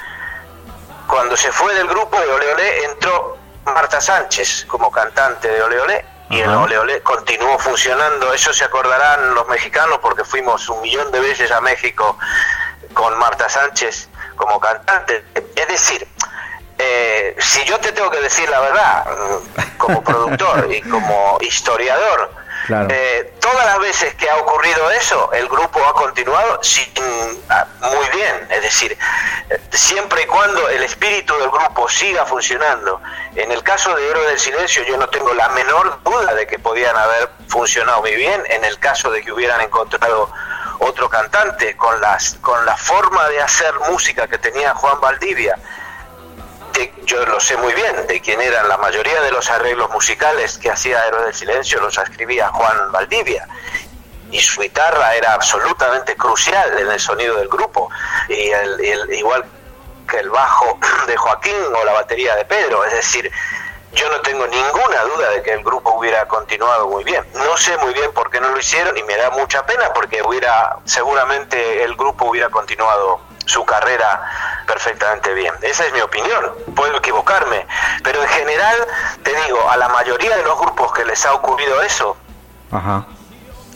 [1.07, 6.39] Cuando se fue del grupo de Oleolé entró Marta Sánchez como cantante de Oleolé y
[6.39, 8.33] el Ole Ole continuó funcionando.
[8.33, 12.17] Eso se acordarán los mexicanos porque fuimos un millón de veces a México
[12.93, 15.25] con Marta Sánchez como cantante.
[15.55, 16.07] Es decir,
[16.77, 19.05] eh, si yo te tengo que decir la verdad,
[19.77, 22.31] como productor y como historiador,
[22.89, 26.91] eh, todas las veces que ha ocurrido eso, el grupo ha continuado sin,
[27.49, 28.47] ah, muy bien.
[28.49, 28.97] Es decir,
[29.71, 33.01] siempre y cuando el espíritu del grupo siga funcionando.
[33.35, 36.59] En el caso de Héroe del Silencio, yo no tengo la menor duda de que
[36.59, 38.43] podían haber funcionado muy bien.
[38.49, 40.31] En el caso de que hubieran encontrado
[40.79, 45.57] otro cantante con las con la forma de hacer música que tenía Juan Valdivia
[47.05, 50.69] yo lo sé muy bien, de quién eran la mayoría de los arreglos musicales que
[50.69, 53.47] hacía Héroe del Silencio, los escribía Juan Valdivia.
[54.31, 57.89] Y su guitarra era absolutamente crucial en el sonido del grupo,
[58.27, 59.43] y el, igual
[60.09, 60.77] que el bajo
[61.07, 62.83] de Joaquín o la batería de Pedro.
[62.85, 63.31] Es decir,
[63.93, 67.25] yo no tengo ninguna duda de que el grupo hubiera continuado muy bien.
[67.33, 70.21] No sé muy bien por qué no lo hicieron y me da mucha pena porque
[70.21, 73.19] hubiera seguramente el grupo hubiera continuado
[73.49, 75.53] su carrera perfectamente bien.
[75.61, 77.65] Esa es mi opinión, puedo equivocarme,
[78.03, 78.77] pero en general,
[79.23, 82.15] te digo, a la mayoría de los grupos que les ha ocurrido eso,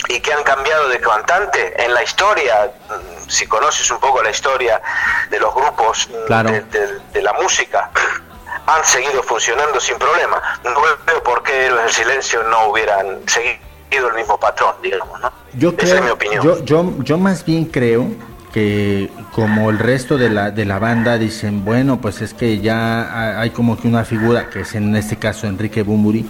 [0.09, 4.29] y que han cambiado de cantante en la historia, mm, si conoces un poco la
[4.29, 4.81] historia
[5.29, 7.89] de los grupos mm, de, la música,
[8.67, 10.41] han seguido funcionando sin problema.
[10.63, 15.31] No veo por qué los del silencio no hubieran seguido el mismo patrón, digamos, ¿no?
[15.53, 16.43] Yo Esa es mi opinión.
[16.43, 18.07] Yo, yo, yo más bien creo
[18.53, 23.41] que como el resto de la, de la banda dicen, bueno, pues es que ya
[23.41, 26.23] hay como que una figura, que es en este caso Enrique Bumburi,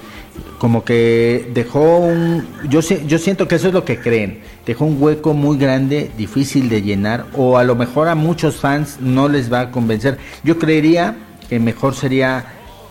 [0.57, 5.01] como que dejó un, yo, yo siento que eso es lo que creen, dejó un
[5.01, 9.51] hueco muy grande, difícil de llenar, o a lo mejor a muchos fans no les
[9.51, 10.17] va a convencer.
[10.45, 11.15] Yo creería
[11.49, 12.45] que mejor sería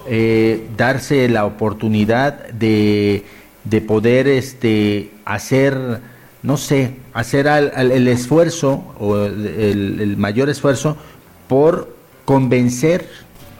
[0.06, 3.24] eh, darse la oportunidad de,
[3.64, 6.00] de poder este, hacer
[6.42, 10.96] no sé, hacer el esfuerzo o el, mayor esfuerzo
[11.48, 13.08] por convencer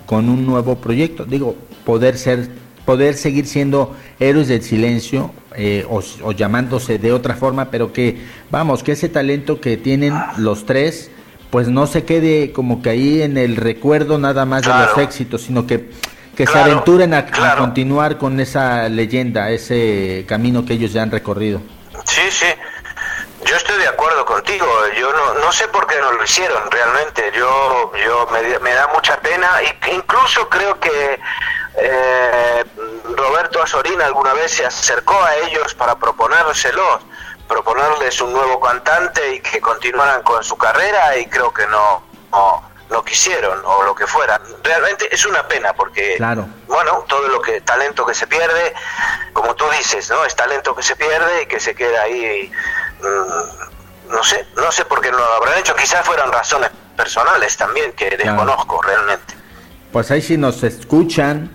[0.07, 1.24] con un nuevo proyecto.
[1.24, 1.55] Digo,
[1.85, 2.49] poder ser,
[2.85, 8.18] poder seguir siendo héroes del silencio eh, o, llamándose de otra forma, pero que,
[8.51, 11.11] vamos, que ese talento que tienen los tres,
[11.51, 15.43] pues no se quede como que ahí en el recuerdo nada más de los éxitos,
[15.43, 15.91] sino que,
[16.37, 17.26] que se aventuren a
[17.57, 21.61] continuar con esa leyenda, ese camino que ellos ya han recorrido.
[22.06, 22.47] Sí, sí.
[23.44, 24.66] Yo estoy de acuerdo contigo.
[24.97, 27.31] Yo no, no sé por qué no lo hicieron realmente.
[27.35, 28.27] Yo, yo
[28.60, 29.51] me, da mucha pena.
[29.90, 31.20] Incluso creo que
[31.77, 32.64] eh,
[33.16, 37.02] Roberto Azorín alguna vez se acercó a ellos para proponérselos,
[37.48, 42.02] proponerles un nuevo cantante y que continuaran con su carrera y creo que no,
[43.05, 44.40] quisieron o lo que fuera.
[44.62, 46.16] Realmente es una pena porque,
[46.66, 48.74] bueno, todo lo que talento que se pierde,
[49.32, 50.24] como tú dices, ¿no?
[50.24, 52.51] Es talento que se pierde y que se queda ahí
[53.02, 57.56] Mm, no sé, no sé por qué no lo habrán hecho, quizás fueran razones personales
[57.56, 59.35] también que desconozco realmente.
[59.90, 61.51] Pues ahí si nos escuchan,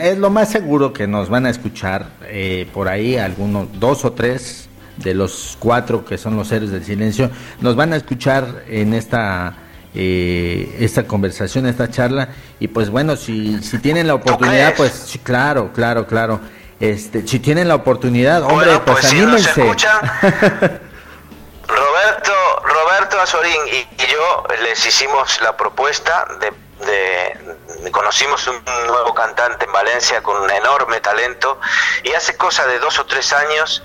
[0.00, 4.12] es lo más seguro que nos van a escuchar eh, por ahí algunos, dos o
[4.12, 7.30] tres de los cuatro que son los héroes del silencio,
[7.60, 9.54] nos van a escuchar en esta
[9.94, 12.28] eh, esta conversación, esta charla
[12.60, 16.40] y pues bueno, si, si tienen la oportunidad, pues claro, claro, claro.
[16.78, 19.62] Este, si tienen la oportunidad, hombre, pues, pues anímense.
[21.66, 22.32] Roberto,
[22.64, 30.22] Roberto Azorín y, yo les hicimos la propuesta de, conocimos un nuevo cantante en Valencia
[30.22, 31.60] con un enorme talento
[32.02, 33.82] y hace cosa de dos o tres años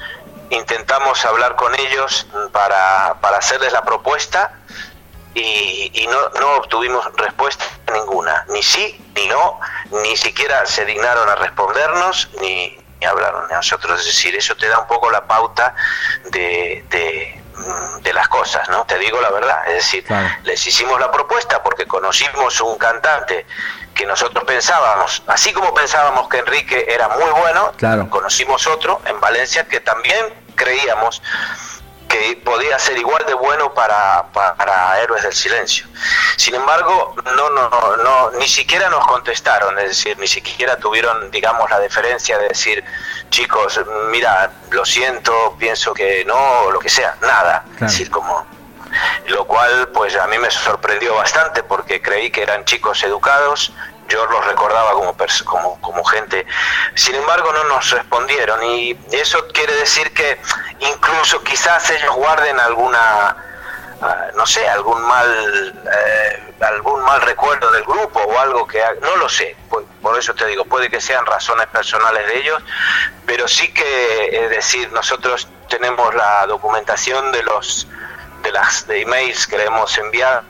[0.49, 4.59] intentamos hablar con ellos para, para hacerles la propuesta
[5.35, 9.59] y, y no, no, obtuvimos respuesta ninguna, ni sí, ni no,
[10.03, 13.99] ni siquiera se dignaron a respondernos, ni, ni hablaron de nosotros.
[13.99, 15.75] Es decir, eso te da un poco la pauta
[16.31, 18.85] de, de, las cosas, ¿no?
[18.85, 19.67] Te digo la verdad.
[19.67, 20.05] Es decir,
[20.43, 23.45] les hicimos la propuesta porque conocimos un cantante
[23.93, 27.73] que nosotros pensábamos, así como pensábamos que Enrique era muy bueno,
[28.09, 31.21] conocimos otro en Valencia que también creíamos
[32.17, 35.87] que podía ser igual de bueno para, para, Héroes del Silencio.
[36.37, 41.69] Sin embargo, no, no, no, ni siquiera nos contestaron, es decir, ni siquiera tuvieron, digamos,
[41.69, 42.83] la deferencia de decir,
[43.29, 43.79] chicos,
[44.09, 47.65] mira, lo siento, pienso que no, o lo que sea, nada.
[47.75, 48.45] Es decir, como,
[49.27, 53.73] lo cual, pues a mí me sorprendió bastante porque creí que eran chicos educados,
[54.09, 55.15] yo los recordaba como,
[55.45, 56.45] como, como gente.
[56.95, 60.39] Sin embargo, no nos respondieron y eso quiere decir que
[60.79, 63.35] incluso quizás ellos guarden alguna,
[64.01, 69.15] ah, no sé, algún mal, eh, algún mal recuerdo del grupo o algo que, no
[69.17, 69.55] lo sé.
[69.69, 69.85] Por,
[70.17, 72.63] eso te digo, puede que sean razones personales de ellos,
[73.25, 77.87] pero sí que, es decir, nosotros tenemos la documentación de los
[78.43, 80.43] de las de emails que le hemos enviado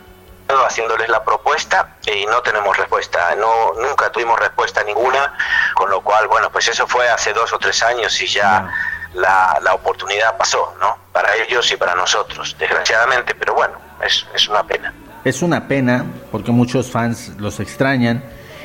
[0.47, 5.34] haciéndoles la propuesta y no tenemos respuesta, no nunca tuvimos respuesta ninguna,
[5.73, 8.69] con lo cual, bueno, pues eso fue hace dos o tres años y ya
[9.13, 10.97] la, la oportunidad pasó, ¿no?
[11.11, 13.73] Para ellos y para nosotros, desgraciadamente, pero bueno,
[14.05, 14.93] es, es una pena.
[15.23, 18.23] Es una pena porque muchos fans los extrañan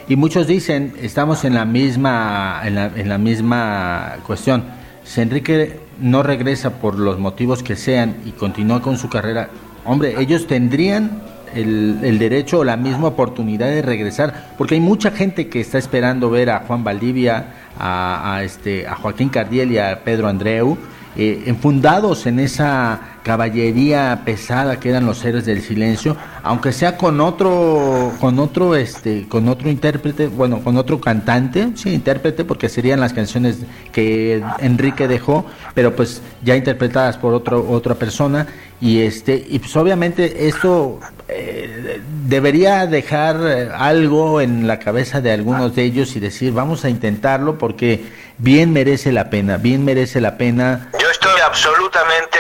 [0.09, 4.70] y muchos dicen, estamos en la misma, en la, en la misma cuestión.
[5.05, 9.48] Si Enrique no regresa por los motivos que sean y continúa con su carrera,
[9.85, 11.23] hombre, ellos tendrían
[11.55, 16.31] el, derecho o la misma oportunidad de regresar, porque hay mucha gente que está esperando
[16.31, 20.77] ver a Juan Valdivia, a, este, a Joaquín Cardiel y a Pedro Andreu,
[21.17, 27.21] eh, enfundados en esa caballería pesada que eran los héroes del silencio, aunque sea con
[27.21, 33.01] otro, con otro, este, con otro intérprete, bueno, con otro cantante, sí, intérprete, porque serían
[33.01, 33.59] las canciones
[33.93, 38.47] que Enrique dejó, pero pues ya interpretadas por otro, otra persona,
[38.81, 41.01] y este, y pues obviamente esto
[41.32, 46.85] eh, debería dejar eh, algo en la cabeza de algunos de ellos y decir, vamos
[46.85, 48.05] a intentarlo porque
[48.39, 50.90] bien merece la pena, bien merece la pena.
[51.01, 52.39] Yo estoy absolutamente,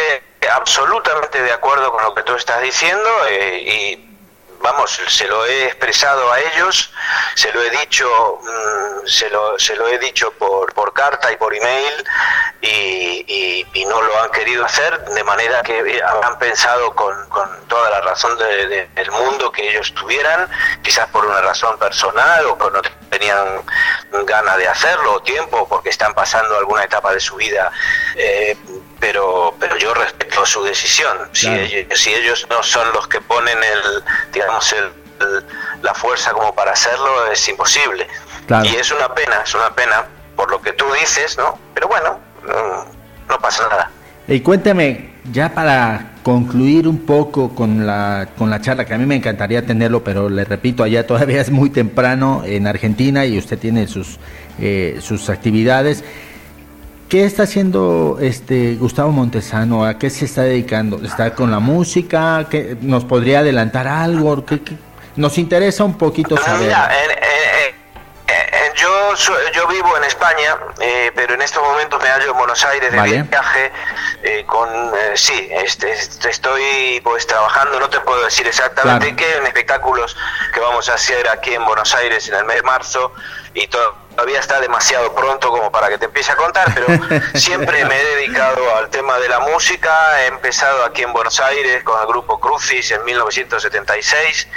[0.54, 4.09] absolutamente de acuerdo con lo que tú estás diciendo eh, y
[4.60, 6.92] vamos, se lo he expresado a ellos,
[7.34, 11.36] se lo he dicho, mm, se, lo, se lo he dicho por, por carta y
[11.36, 12.04] por email
[12.60, 18.00] y, no lo han querido hacer, de manera que han pensado con, con toda la
[18.02, 20.48] razón del mundo que ellos tuvieran,
[20.82, 23.64] quizás por una razón personal o porque no tenían
[24.26, 27.72] ganas de hacerlo o tiempo, porque están pasando alguna etapa de su vida.
[28.14, 28.56] Eh,
[29.00, 31.16] pero pero yo respeto su decisión.
[31.32, 34.90] Si, ellos, si ellos no son los que ponen el, digamos, el,
[35.82, 38.06] la fuerza como para hacerlo, es imposible.
[38.64, 41.58] Y es una pena, es una pena por lo que tú dices, ¿no?
[41.74, 42.18] Pero bueno,
[43.28, 43.90] no, pasa nada.
[44.26, 49.06] Y cuénteme, ya para concluir un poco con la, con la charla, que a mí
[49.06, 53.58] me encantaría tenerlo, pero le repito, allá todavía es muy temprano en Argentina y usted
[53.58, 54.18] tiene sus,
[54.58, 56.04] eh, sus actividades.
[57.10, 59.84] ¿Qué está haciendo este Gustavo Montesano?
[59.84, 61.04] ¿A qué se está dedicando?
[61.04, 62.46] ¿Está con la música?
[62.48, 64.46] ¿Qué, ¿Nos podría adelantar algo?
[64.46, 64.60] ¿Qué,
[65.16, 66.72] Nos interesa un poquito saber.
[68.76, 69.14] yo,
[69.52, 73.02] yo vivo en España, eh, pero en estos momentos me hallo en Buenos Aires de
[73.02, 73.72] viaje.
[74.22, 79.46] Eh, con eh, sí, este, estoy pues trabajando, no te puedo decir exactamente qué, en
[79.46, 80.16] espectáculos
[80.54, 83.12] que vamos a hacer aquí en Buenos Aires en el mes de marzo
[83.52, 86.88] y todo todavía está demasiado pronto como para que te empiece a contar, pero
[87.34, 90.22] siempre me he dedicado al tema de la música.
[90.22, 94.48] He empezado aquí en Buenos Aires con el grupo Crucis en 1976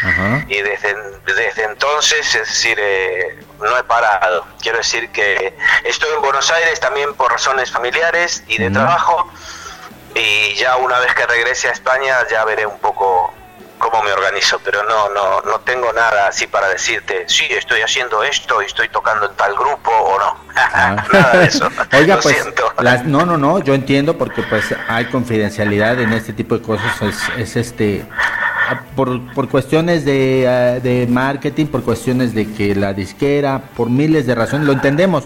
[0.49, 0.95] y desde,
[1.25, 4.45] desde entonces, es decir, eh, no he parado.
[4.61, 9.31] Quiero decir que estoy en Buenos Aires también por razones familiares y de trabajo
[10.13, 13.33] y ya una vez que regrese a España ya veré un poco
[13.83, 18.23] cómo me organizo, pero no, no, no tengo nada así para decirte, sí, estoy haciendo
[18.23, 20.43] esto y estoy tocando en tal grupo o no.
[20.55, 20.95] Ah.
[21.11, 21.67] nada de eso.
[21.93, 22.45] Oiga, pues,
[23.05, 26.95] no, no, no, yo entiendo porque pues hay confidencialidad en este tipo de cosas,
[27.37, 28.05] es, este,
[28.95, 34.25] por, por cuestiones de, ah, de marketing, por cuestiones de que la disquera, por miles
[34.25, 35.25] de razones, lo entendemos.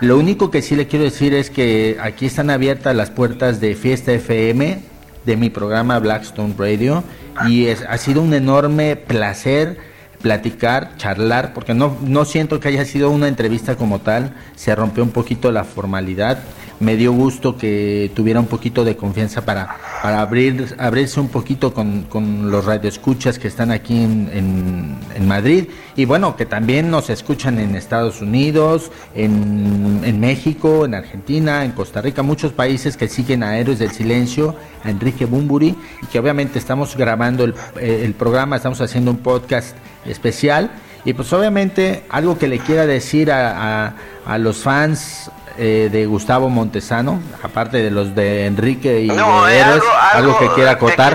[0.00, 3.74] Lo único que sí le quiero decir es que aquí están abiertas las puertas de
[3.74, 4.82] Fiesta FM,
[5.26, 7.04] de mi programa Blackstone Radio.
[7.46, 9.76] Y es, ha sido un enorme placer
[10.22, 15.02] platicar, charlar, porque no, no siento que haya sido una entrevista como tal, se rompió
[15.02, 16.38] un poquito la formalidad
[16.80, 21.72] me dio gusto que tuviera un poquito de confianza para, para abrir, abrirse un poquito
[21.72, 25.68] con, con los radioescuchas que están aquí en, en, Madrid.
[25.96, 31.72] Y bueno, que también nos escuchan en Estados Unidos, en, en México, en Argentina, en
[31.72, 34.54] Costa Rica, muchos países que siguen a Héroes del Silencio,
[34.84, 39.76] a Enrique Bumburi y que obviamente estamos grabando el, el programa, estamos haciendo un podcast
[40.04, 40.70] especial.
[41.04, 43.94] Y pues obviamente algo que le quiera decir a,
[44.26, 49.58] a los fans eh, de Gustavo Montesano, aparte de los de Enrique y no, de
[49.58, 51.14] Héroes, algo, que quiera acotar.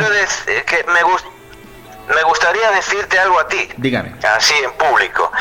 [0.65, 3.69] que me, me gustaría decirte algo a ti.
[3.77, 4.13] Dígame.
[4.35, 5.31] Así en público.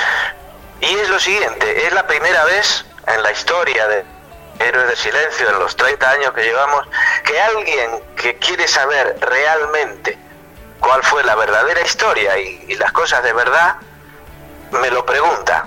[0.80, 4.04] Y es lo siguiente, es la primera vez en la historia de
[4.58, 6.86] Héroes de Silencio, en los 30 años que llevamos,
[7.24, 10.18] que alguien que quiere saber realmente
[10.80, 13.76] cuál fue la verdadera historia y las cosas de verdad,
[14.72, 15.66] me lo pregunta.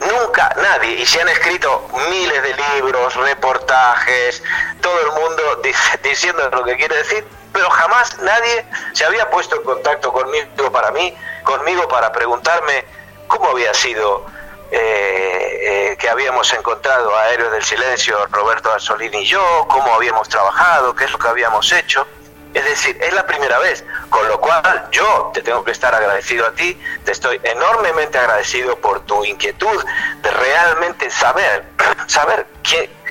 [0.00, 4.42] Nunca nadie, y se han escrito miles de libros, reportajes,
[4.80, 5.62] todo el mundo
[6.02, 10.90] diciendo lo que quiere decir, pero jamás nadie se había puesto en contacto conmigo para
[10.90, 11.14] mí,
[11.44, 12.84] conmigo para preguntarme
[13.26, 14.24] cómo había sido
[14.70, 20.28] eh, eh, que habíamos encontrado a Héroes del Silencio, Roberto Azzolini y yo, cómo habíamos
[20.28, 22.06] trabajado, qué es lo que habíamos hecho.
[22.52, 26.46] Es decir, es la primera vez, con lo cual yo te tengo que estar agradecido
[26.46, 29.84] a ti, te estoy enormemente agradecido por tu inquietud
[30.22, 31.64] de realmente saber,
[32.08, 32.46] saber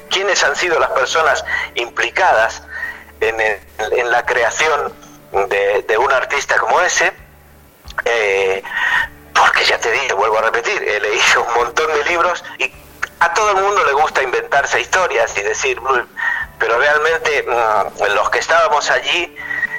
[0.09, 1.45] quiénes han sido las personas
[1.75, 2.63] implicadas
[3.21, 4.93] en, la creación
[5.31, 7.13] de, un artista como ese.
[8.05, 8.61] Eh,
[9.33, 12.73] porque ya te digo, vuelvo a repetir, he leído un montón de libros y
[13.19, 15.79] a todo el mundo le gusta inventarse historias y decir,
[16.57, 19.35] pero realmente mm, los que estábamos allí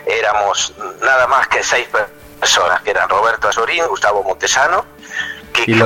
[0.07, 1.89] éramos nada más que seis
[2.39, 4.85] personas, que eran Roberto Azorín, Gustavo Montesano,
[5.53, 5.81] Kiki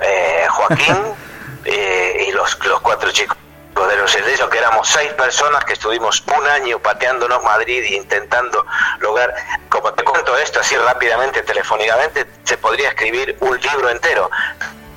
[0.00, 0.96] eh, Joaquín
[1.64, 3.36] eh, y los, los cuatro chicos
[3.74, 8.66] de los Celdillos, que éramos seis personas que estuvimos un año pateándonos Madrid e intentando
[8.98, 9.32] lograr,
[9.68, 14.30] como te cuento esto así rápidamente, telefónicamente, se podría escribir un libro entero,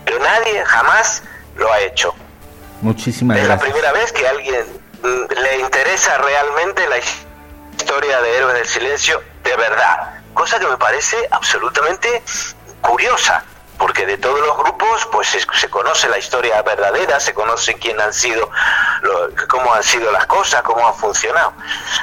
[0.04, 1.22] pero nadie jamás
[1.56, 2.14] lo ha hecho.
[2.82, 3.68] Muchísimas es gracias.
[3.68, 4.66] Es la primera vez que alguien
[5.04, 11.18] le interesa realmente la historia de Héroes del Silencio de verdad, cosa que me parece
[11.32, 12.22] absolutamente
[12.82, 13.44] curiosa
[13.82, 18.14] porque de todos los grupos pues se, conoce la historia verdadera, se conoce quién han
[18.14, 18.52] sido,
[19.50, 21.54] cómo han sido las cosas, cómo han funcionado.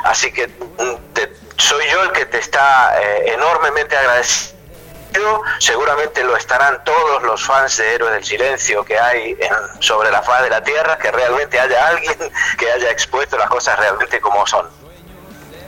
[0.03, 1.17] Así que mm,
[1.57, 4.58] soy yo el que te está eh, enormemente agradecido.
[5.59, 9.37] Seguramente lo estarán todos los fans de Héroes del Silencio que hay
[9.81, 12.15] sobre la faz de la tierra, que realmente haya alguien
[12.59, 14.67] que haya expuesto las cosas realmente como son.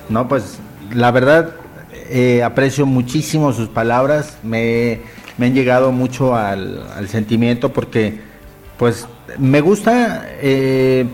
[0.09, 0.59] No, pues
[0.93, 1.51] la verdad
[1.93, 4.39] eh, aprecio muchísimo sus palabras.
[4.43, 5.01] Me
[5.41, 8.21] me han llegado mucho al, sentimiento porque
[8.77, 9.09] pues
[9.39, 11.07] me gusta eh,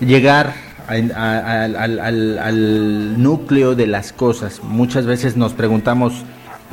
[0.00, 0.54] llegar
[0.88, 1.12] al,
[3.22, 4.62] núcleo de las cosas.
[4.62, 6.14] Muchas veces nos preguntamos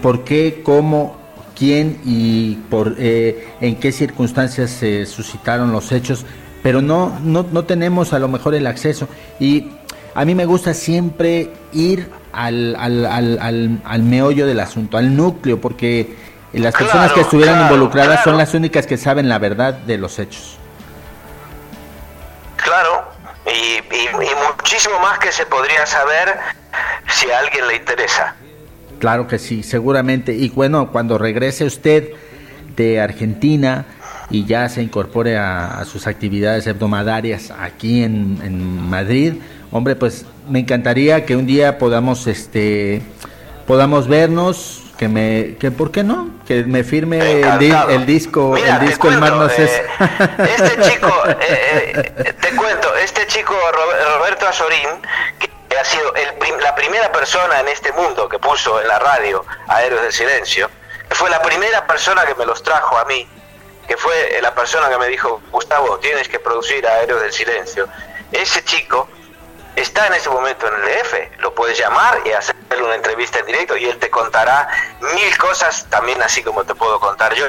[0.02, 1.18] por qué, cómo,
[1.58, 6.26] quién y por eh, en qué circunstancias se suscitaron los hechos,
[6.64, 9.08] pero no, no, no tenemos a lo mejor el acceso.
[9.40, 9.72] Y
[10.16, 16.16] a mí me gusta siempre ir al, al, al meollo del asunto, al núcleo, porque
[16.52, 20.18] y las personas que estuvieran involucradas son las únicas que saben la verdad de los
[20.18, 20.58] hechos.
[22.56, 23.08] Claro,
[23.46, 23.80] y,
[24.58, 26.40] muchísimo más que se podría saber
[27.08, 28.36] si a alguien le interesa.
[29.00, 30.34] Claro que sí, seguramente.
[30.34, 32.10] Y bueno, cuando regrese usted
[32.76, 33.86] de Argentina
[34.30, 39.34] y ya se incorpore a, sus actividades hebdomadarias aquí en, en, Madrid,
[39.72, 43.02] hombre, pues me encantaría que un día podamos, este,
[43.66, 47.58] podamos vernos, que me que por qué no que me firme el,
[48.06, 49.82] disco el disco el mar no eh,
[50.58, 51.08] este chico
[51.40, 53.54] eh, eh, te cuento este chico
[54.18, 54.90] Roberto Azorín
[55.40, 55.48] que
[55.80, 56.14] ha sido
[56.62, 60.70] la primera persona en este mundo que puso en la radio a Héroes del Silencio
[61.12, 63.28] fue la primera persona que me los trajo a mí
[63.88, 67.88] que fue la persona que me dijo Gustavo tienes que producir a Héroes del Silencio
[68.32, 69.08] ese chico
[69.76, 71.42] está en ese momento en el DF.
[71.42, 74.68] Lo puedes llamar y hacerle una entrevista en directo y él te contará
[75.00, 77.48] mil cosas, también así como te puedo contar yo,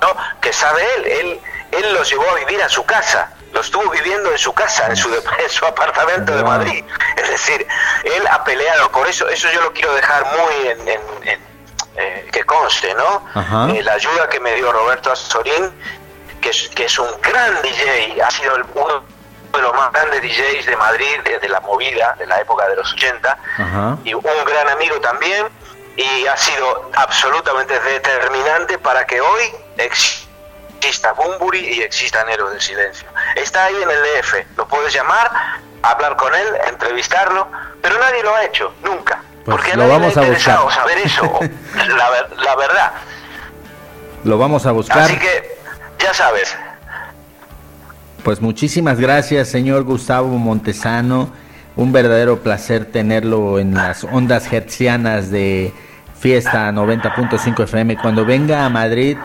[0.00, 0.16] ¿no?
[0.40, 1.06] que sabe él.
[1.06, 1.40] Él,
[1.72, 4.96] él los llevó a vivir a su casa, lo estuvo viviendo en su casa, en
[4.96, 5.08] su,
[5.48, 6.84] su apartamento de Madrid.
[7.16, 7.66] Es decir,
[8.04, 10.88] él ha peleado por eso, eso yo lo quiero dejar muy en,
[11.96, 13.26] eh, que conste, ¿no?
[13.74, 15.72] Eh, la ayuda que me dio Roberto Azorín,
[16.42, 19.02] que es, que es un gran DJ, ha sido el, uno
[19.54, 22.92] de los más grandes DJs de Madrid, de, la movida, de la época de los
[22.92, 23.38] 80,
[24.04, 25.46] y un gran amigo también,
[25.96, 29.44] y ha sido absolutamente determinante para que hoy
[29.78, 30.25] exista
[31.16, 33.08] Bumburi y exista Nero del Silencio.
[33.34, 35.30] Está ahí en el DF, lo puedes llamar,
[35.82, 37.48] hablar con él, entrevistarlo,
[37.82, 39.22] pero nadie lo ha hecho, nunca.
[39.44, 40.72] Pues porque lo vamos a buscar.
[40.72, 41.22] saber eso,
[41.76, 42.92] la, la verdad.
[44.24, 44.98] Lo vamos a buscar.
[44.98, 45.56] Así que,
[45.98, 46.56] ya sabes,
[48.26, 51.30] pues muchísimas gracias, señor Gustavo Montesano.
[51.76, 55.72] Un verdadero placer tenerlo en las ondas hertzianas de
[56.18, 57.96] Fiesta 90.5 FM.
[57.96, 59.16] Cuando venga a Madrid,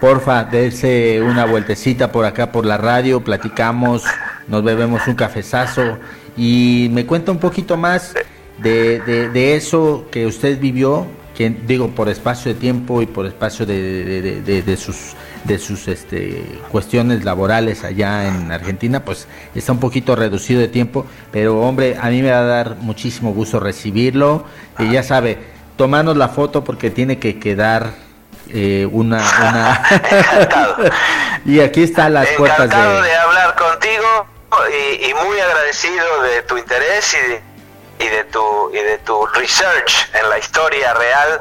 [0.00, 4.04] porfa, dése una vueltecita por acá por la radio, platicamos,
[4.46, 5.98] nos bebemos un cafezazo
[6.36, 8.14] y me cuenta un poquito más
[8.58, 11.06] de, de, eso que usted vivió,
[11.36, 15.14] que digo por espacio de tiempo y por espacio de, de sus
[15.44, 21.06] de sus este, cuestiones laborales allá en Argentina, pues está un poquito reducido de tiempo,
[21.30, 24.44] pero hombre, a mí me va a dar muchísimo gusto recibirlo
[24.78, 25.38] y ya sabe,
[25.78, 27.92] tomarnos la foto porque tiene que quedar
[28.50, 29.16] eh, una...
[29.16, 29.82] una...
[31.46, 32.76] y aquí están las puertas de...
[32.76, 34.26] de hablar contigo
[34.70, 37.48] y, y muy agradecido de tu interés y de
[38.00, 41.40] y de tu y de tu research en la historia real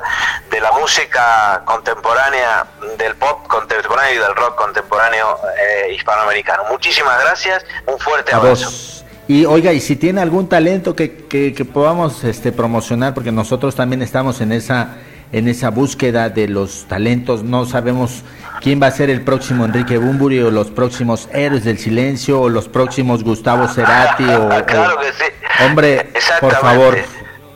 [0.49, 2.65] de la música contemporánea
[2.97, 6.63] del pop contemporáneo y del rock contemporáneo eh, hispanoamericano.
[6.65, 9.05] Muchísimas gracias, un fuerte abrazo.
[9.27, 13.75] Y oiga, y si tiene algún talento que, que, que podamos este, promocionar, porque nosotros
[13.75, 14.97] también estamos en esa
[15.31, 17.43] en esa búsqueda de los talentos.
[17.43, 18.23] No sabemos
[18.61, 22.49] quién va a ser el próximo Enrique Bumburi o los próximos Héroes del Silencio o
[22.49, 25.65] los próximos Gustavo Cerati o, claro que sí.
[25.65, 26.09] hombre,
[26.39, 26.97] por favor,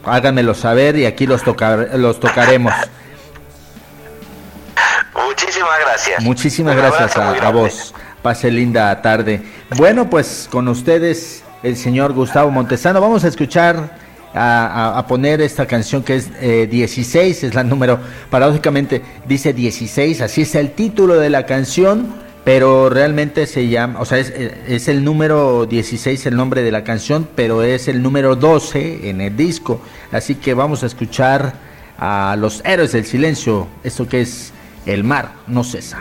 [0.06, 2.74] háganmelo saber y aquí los tocar, los tocaremos.
[5.28, 6.24] Muchísimas gracias.
[6.24, 7.94] Muchísimas gracias a, a vos.
[8.22, 9.42] Pase linda tarde.
[9.78, 13.02] Bueno, pues con ustedes el señor Gustavo Montesano.
[13.02, 13.98] Vamos a escuchar
[14.34, 20.42] a, poner esta canción que es 16, eh, es la número, paradójicamente dice 16, así
[20.44, 22.08] es el título de la canción,
[22.44, 26.84] pero realmente se llama, o sea, es, es, el número 16 el nombre de la
[26.84, 29.82] canción, pero es el número 12 en el disco,
[30.12, 31.54] así que vamos a escuchar
[31.98, 34.54] a los héroes del silencio, esto que es
[34.86, 36.00] El mar no cesa.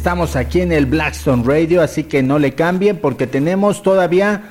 [0.00, 4.44] Estamos aquí en el Blackstone Radio, así que no le cambien porque tenemos todavía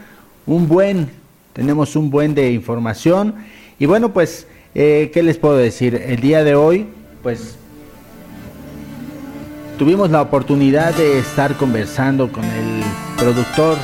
[0.46, 1.10] un buen,
[1.54, 3.34] tenemos un buen de información.
[3.80, 4.46] Y bueno, pues,
[4.76, 5.96] eh, ¿qué les puedo decir?
[6.06, 6.86] El día de hoy,
[7.24, 7.56] pues,
[9.80, 12.84] tuvimos la oportunidad de estar conversando con el
[13.18, 13.80] productor,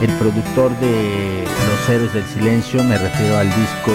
[0.00, 3.92] el productor de Los Héroes del Silencio, me refiero al disco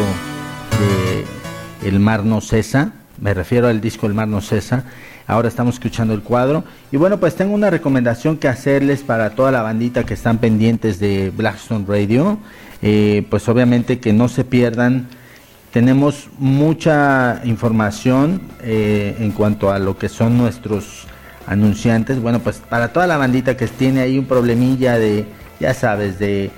[1.82, 4.86] de El Mar No Cesa, me refiero al disco El Mar No Cesa,
[5.28, 9.52] ahora estamos escuchando el cuadro, y bueno, pues tengo una recomendación que hacerles para toda
[9.52, 12.40] la bandita que están pendientes de Blackstone Radio,
[12.84, 15.06] Eh, pues obviamente que no se pierdan.
[15.72, 21.06] Tenemos mucha información eh, en cuanto a lo que son nuestros
[21.46, 22.20] anunciantes.
[22.20, 25.28] Bueno, pues para toda la bandita que tiene ahí un problemilla de,
[25.60, 26.50] ya sabes, de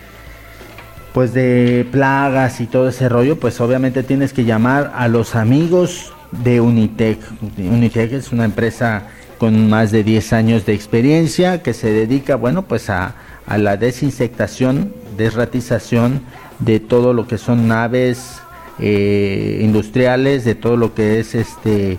[1.14, 6.14] pues de plagas y todo ese rollo, pues obviamente tienes que llamar a los amigos
[6.44, 7.20] de Unitec.
[7.58, 9.04] Unitec es una empresa
[9.38, 13.16] con más de 10 años de experiencia que se dedica, bueno, pues a,
[13.58, 16.22] la desinsectación, desratización
[16.60, 18.40] de todo lo que son naves
[18.80, 21.98] eh, industriales, de todo lo que es este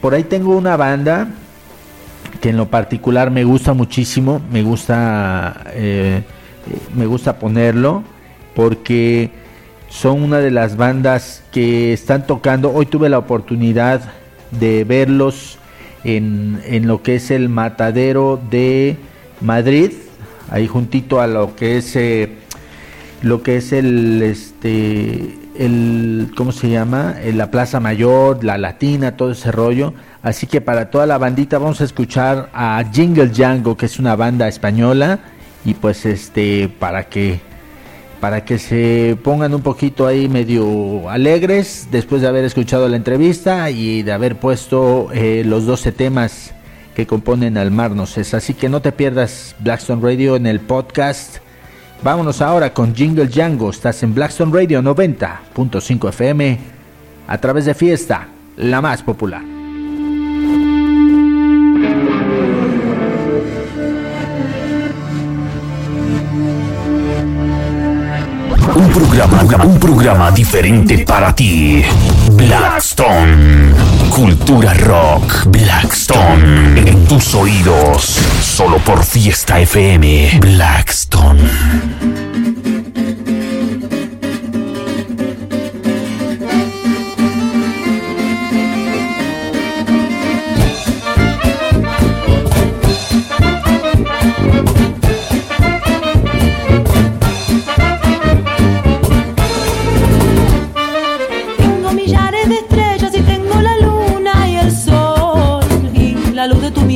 [0.00, 1.28] Por ahí tengo una banda
[2.40, 4.40] que en lo particular me gusta muchísimo.
[4.50, 6.22] Me gusta, eh,
[6.94, 8.02] me gusta ponerlo
[8.54, 9.30] porque
[9.88, 12.72] son una de las bandas que están tocando.
[12.72, 14.02] Hoy tuve la oportunidad
[14.50, 15.58] de verlos
[16.04, 18.96] en, en lo que es el matadero de
[19.40, 19.92] Madrid,
[20.50, 22.36] ahí juntito a lo que es eh,
[23.22, 29.32] lo que es el este el cómo se llama la plaza mayor la latina todo
[29.32, 29.94] ese rollo.
[30.22, 34.16] Así que para toda la bandita vamos a escuchar a Jingle Django que es una
[34.16, 35.20] banda española.
[35.64, 37.40] Y pues este para que
[38.20, 43.70] para que se pongan un poquito ahí medio alegres después de haber escuchado la entrevista
[43.70, 46.52] y de haber puesto eh, los 12 temas
[46.96, 48.34] que componen al Mar es.
[48.34, 51.38] Así que no te pierdas Blackstone Radio en el podcast
[52.02, 53.70] Vámonos ahora con Jingle Django.
[53.70, 56.58] Estás en Blackstone Radio 90.5 FM
[57.26, 59.42] a través de Fiesta, la más popular.
[68.74, 71.82] Un programa, un programa diferente para ti.
[72.32, 73.87] Blackstone.
[74.18, 75.44] Cultura rock.
[75.46, 76.80] Blackstone.
[76.80, 78.18] En tus oídos.
[78.42, 80.40] Solo por Fiesta FM.
[80.40, 82.47] Blackstone.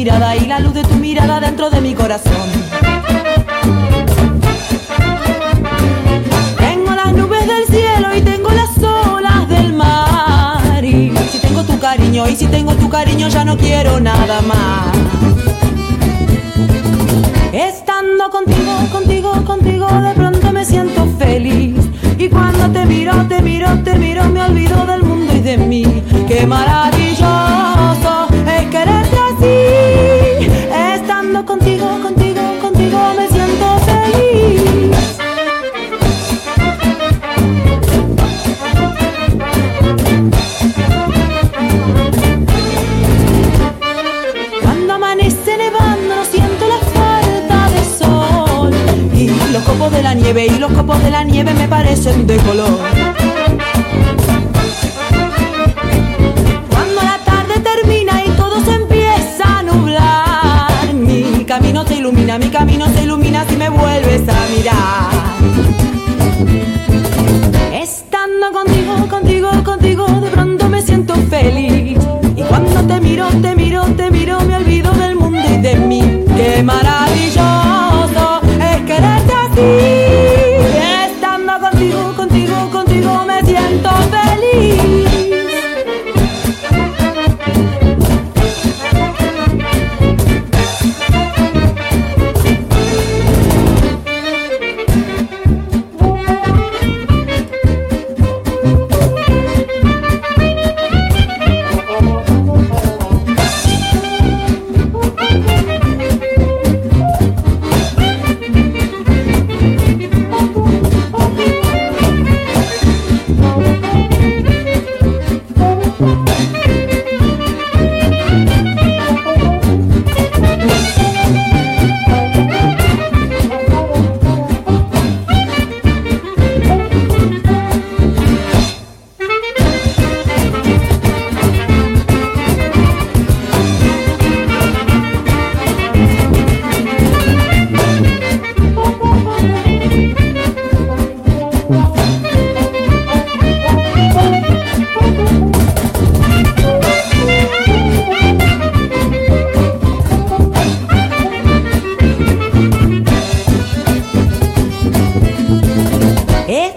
[0.03, 2.33] Y la luz de tu mirada dentro de mi corazón.
[6.59, 10.85] Tengo las nubes del cielo y tengo las olas del mar.
[10.85, 14.97] Y si tengo tu cariño y si tengo tu cariño ya no quiero nada más.
[17.53, 21.77] Estando contigo, contigo, contigo, de pronto me siento feliz.
[22.19, 26.03] Y cuando te miro, te miro, te miro, me olvido del mundo y de mí.
[26.27, 27.02] Qué maravilloso
[50.41, 52.79] y los copos de la nieve me parecen de color.
[61.53, 63.22] camino se ilumina, mi camino se ilumina si me vuelves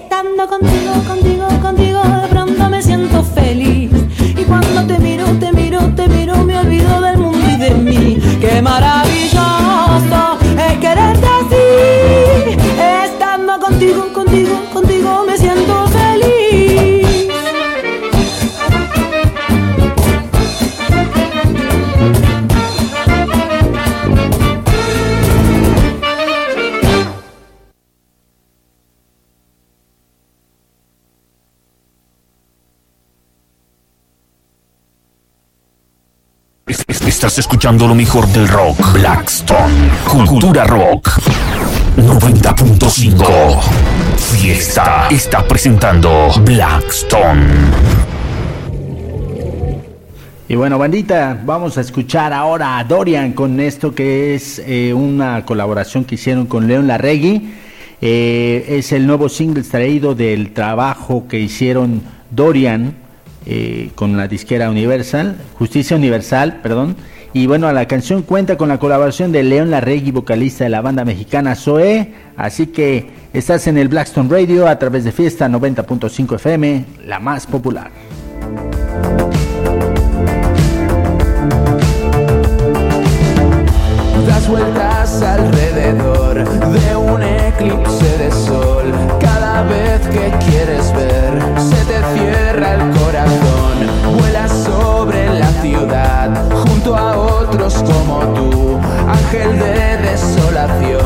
[0.05, 1.84] estando contigo, contigo, contigo.
[37.65, 38.93] Lo mejor del rock.
[38.93, 39.89] Blackstone.
[40.07, 41.19] Cultura Rock.
[41.97, 43.59] 90.5.
[44.17, 47.47] Fiesta está presentando Blackstone.
[50.47, 55.43] Y bueno, bandita, vamos a escuchar ahora a Dorian con esto que es eh, una
[55.43, 57.51] colaboración que hicieron con León Larregui.
[57.99, 62.93] Eh, es el nuevo single extraído del trabajo que hicieron Dorian
[63.47, 66.95] eh, con la disquera Universal, Justicia Universal, perdón.
[67.35, 71.03] Y bueno, la canción cuenta con la colaboración de León Larregui, vocalista de la banda
[71.03, 72.13] mexicana Zoe.
[72.37, 77.45] Así que estás en el Blackstone Radio a través de Fiesta 90.5 FM, la más
[77.45, 77.91] popular.
[84.25, 88.93] Das vueltas alrededor de un eclipse de sol.
[89.19, 92.94] Cada vez que quieres ver, se te cierra el
[96.93, 98.79] a otros como tú.
[99.07, 101.04] Ángel de desolación,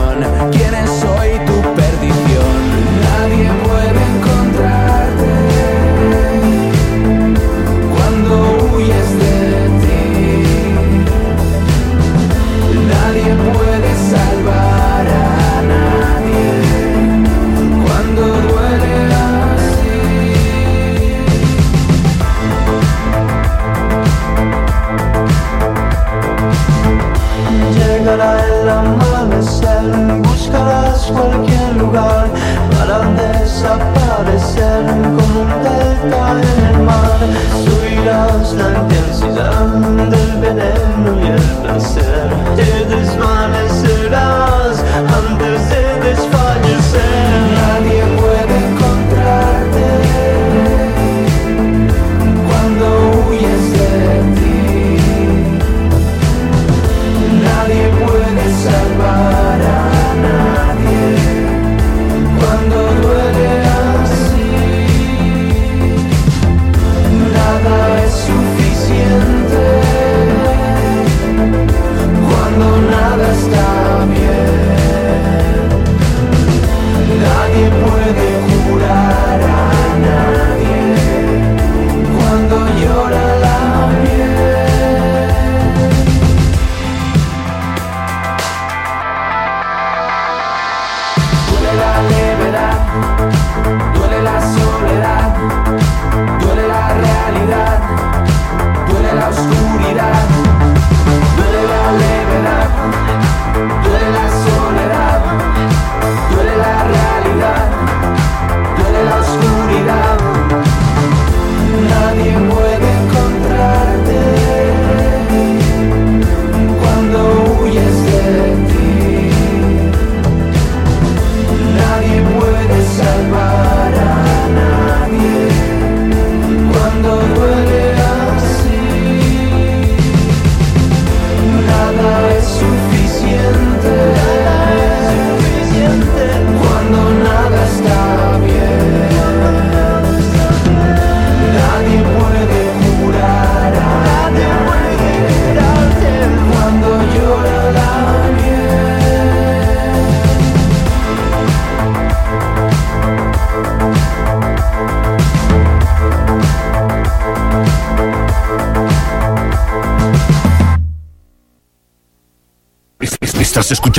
[31.11, 32.27] cualquier lugar
[32.71, 37.19] para desaparecer como un delta en el mar.
[37.63, 39.65] Subirás la intensidad
[40.13, 42.27] del veneno y el placer.
[42.55, 44.73] Te desvanecerás
[45.19, 45.78] antes de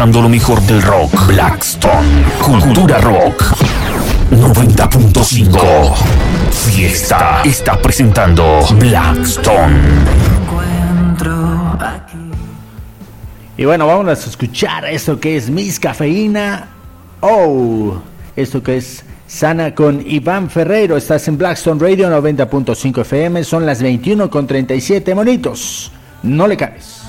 [0.01, 1.27] escuchando lo mejor del rock.
[1.27, 2.25] Blackstone.
[2.43, 3.55] Cultura Rock.
[4.31, 5.95] 90.5.
[6.51, 9.79] Fiesta está presentando Blackstone.
[13.59, 16.71] Y bueno, vamos a escuchar esto que es Miss Cafeína.
[17.21, 18.01] Oh,
[18.37, 20.97] esto que es Sana con Iván Ferreiro.
[20.97, 23.45] Estás en Blackstone Radio 90.5 FM.
[23.45, 25.93] Son las 21 con 37 monitos.
[26.23, 27.00] No le cabes.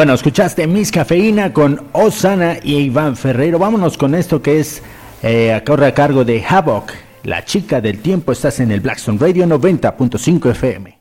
[0.00, 3.58] Bueno, escuchaste Miss Cafeína con Osana y Iván Ferrero.
[3.58, 4.82] Vámonos con esto que es
[5.22, 6.90] eh, corre a cargo de Havoc,
[7.24, 8.32] la chica del tiempo.
[8.32, 11.00] Estás en el Blackstone Radio 90.5 FM.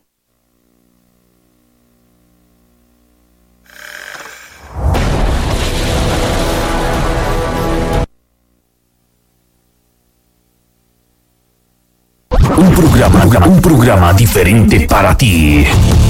[12.57, 15.63] Un programa, un programa diferente para ti.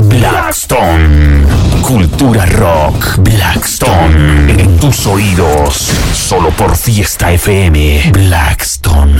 [0.05, 1.68] Blackstone.
[1.81, 3.17] Cultura rock.
[3.19, 4.51] Blackstone.
[4.51, 5.75] En tus oídos.
[6.13, 8.11] Solo por Fiesta FM.
[8.13, 9.15] Blackstone.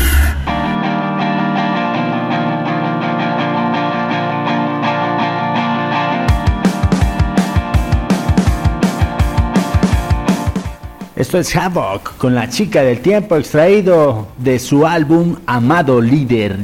[11.16, 16.58] Esto es Havoc con la chica del tiempo extraído de su álbum Amado Líder.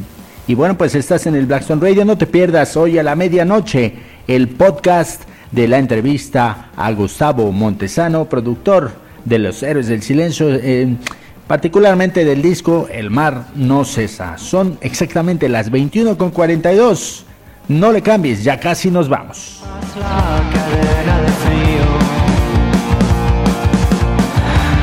[0.48, 3.96] Y bueno, pues estás en el Blackstone Radio, no te pierdas hoy a la medianoche
[4.28, 5.24] el podcast
[5.56, 8.92] de la entrevista a Gustavo Montesano, productor
[9.24, 10.98] de Los Héroes del Silencio, eh,
[11.48, 14.38] particularmente del disco El Mar No Cesa.
[14.38, 17.24] Son exactamente las 21.42.
[17.70, 19.62] No le cambies, ya casi nos vamos.
[19.98, 21.86] la cadena de frío.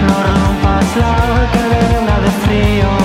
[0.07, 3.02] No rompas la cadena de frío.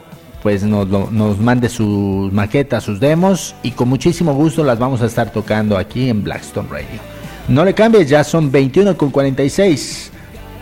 [0.42, 5.06] pues nos, nos mande sus maquetas, sus demos y con muchísimo gusto las vamos a
[5.06, 7.17] estar tocando aquí en Blackstone Radio.
[7.48, 10.10] No le cambies, ya son 21 con 46.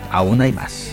[0.09, 0.87] Aún hay más.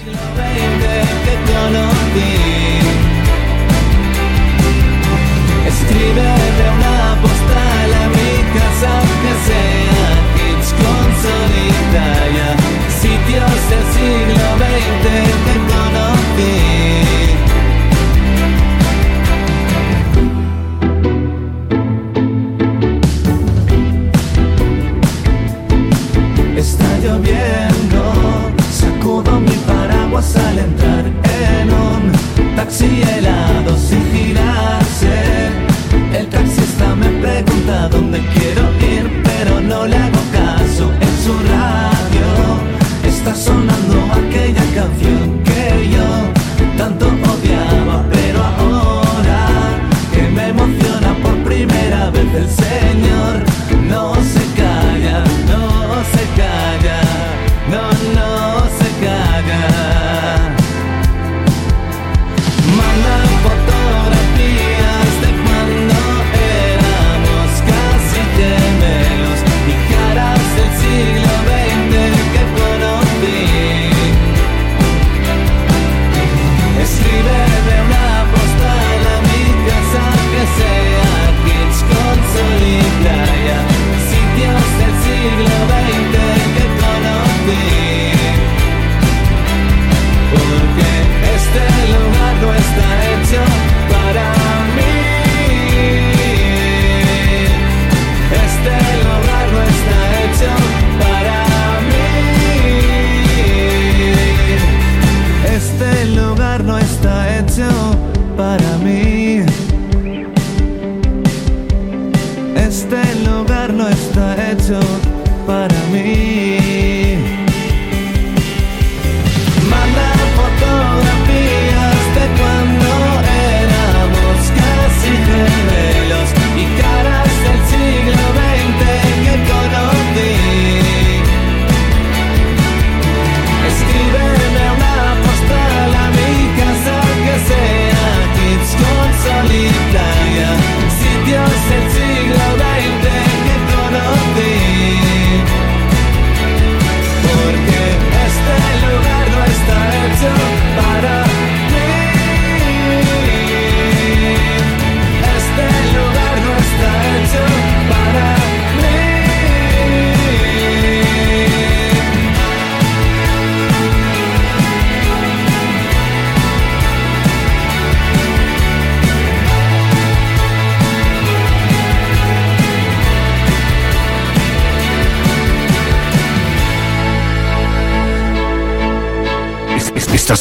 [5.67, 8.93] Escríbeme una postal a mi casa
[9.23, 12.49] que sea Hits con solitaria,
[13.01, 15.54] sitios del siglo XX
[30.15, 31.05] paraguas al entrar.
[31.61, 33.77] En un taxi helado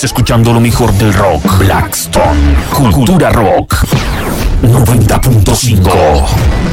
[0.04, 1.60] Escuchando lo mejor del rock.
[1.60, 2.56] Blackstone.
[2.74, 3.86] Cultura rock.
[4.62, 6.26] 90.5.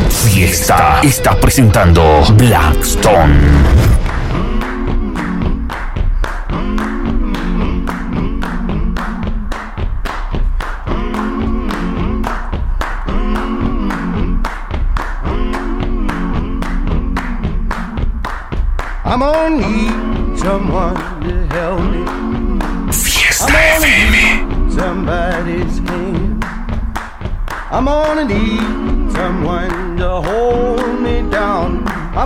[0.09, 3.90] Fiesta está presentando Blackstone.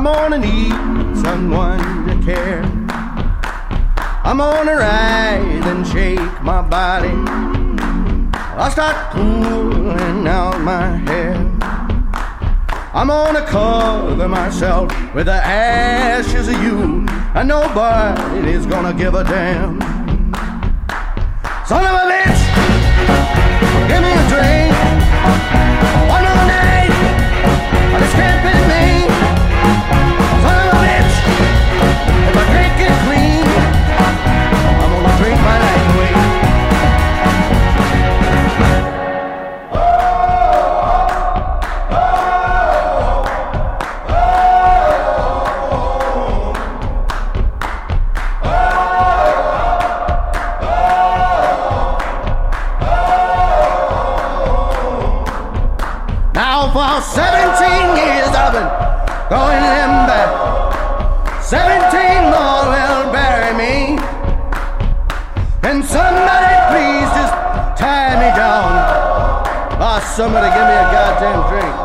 [0.07, 2.63] I'm gonna need someone to care.
[4.23, 7.09] I'm gonna rise and shake my body.
[8.61, 11.35] I'll start pulling out my hair.
[12.93, 17.07] I'm gonna cover myself with the ashes of you.
[17.35, 19.81] and nobody is gonna give a damn.
[21.65, 22.04] Son of a
[70.17, 71.84] somebody give me a goddamn drink.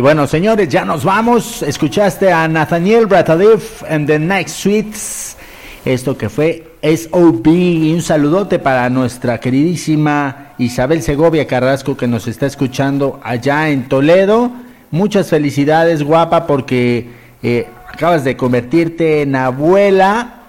[0.00, 1.62] Y bueno, señores, ya nos vamos.
[1.62, 5.36] Escuchaste a Nathaniel Bratalif en The Next Suites.
[5.84, 7.46] Esto que fue SOB.
[7.46, 13.90] Y un saludote para nuestra queridísima Isabel Segovia Carrasco que nos está escuchando allá en
[13.90, 14.50] Toledo.
[14.90, 17.10] Muchas felicidades, guapa, porque
[17.42, 20.44] eh, acabas de convertirte en abuela.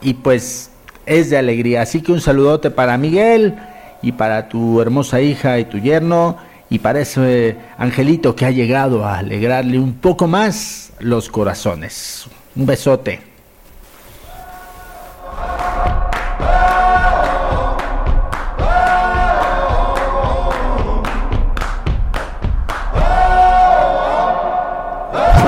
[0.00, 0.70] Y pues
[1.04, 1.82] es de alegría.
[1.82, 3.54] Así que un saludote para Miguel
[4.00, 6.38] y para tu hermosa hija y tu yerno
[6.74, 12.26] y para ese angelito que ha llegado a alegrarle un poco más los corazones.
[12.56, 13.20] Un besote.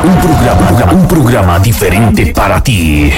[0.05, 3.11] Un programa, un programa diferente para ti.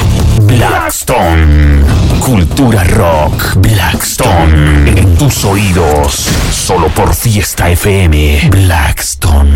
[0.45, 1.83] Blackstone.
[2.21, 3.57] Cultura rock.
[3.57, 4.99] Blackstone.
[4.99, 6.48] En tus oídos.
[6.69, 8.51] Solo por Fiesta FM.
[8.51, 9.55] Blackstone.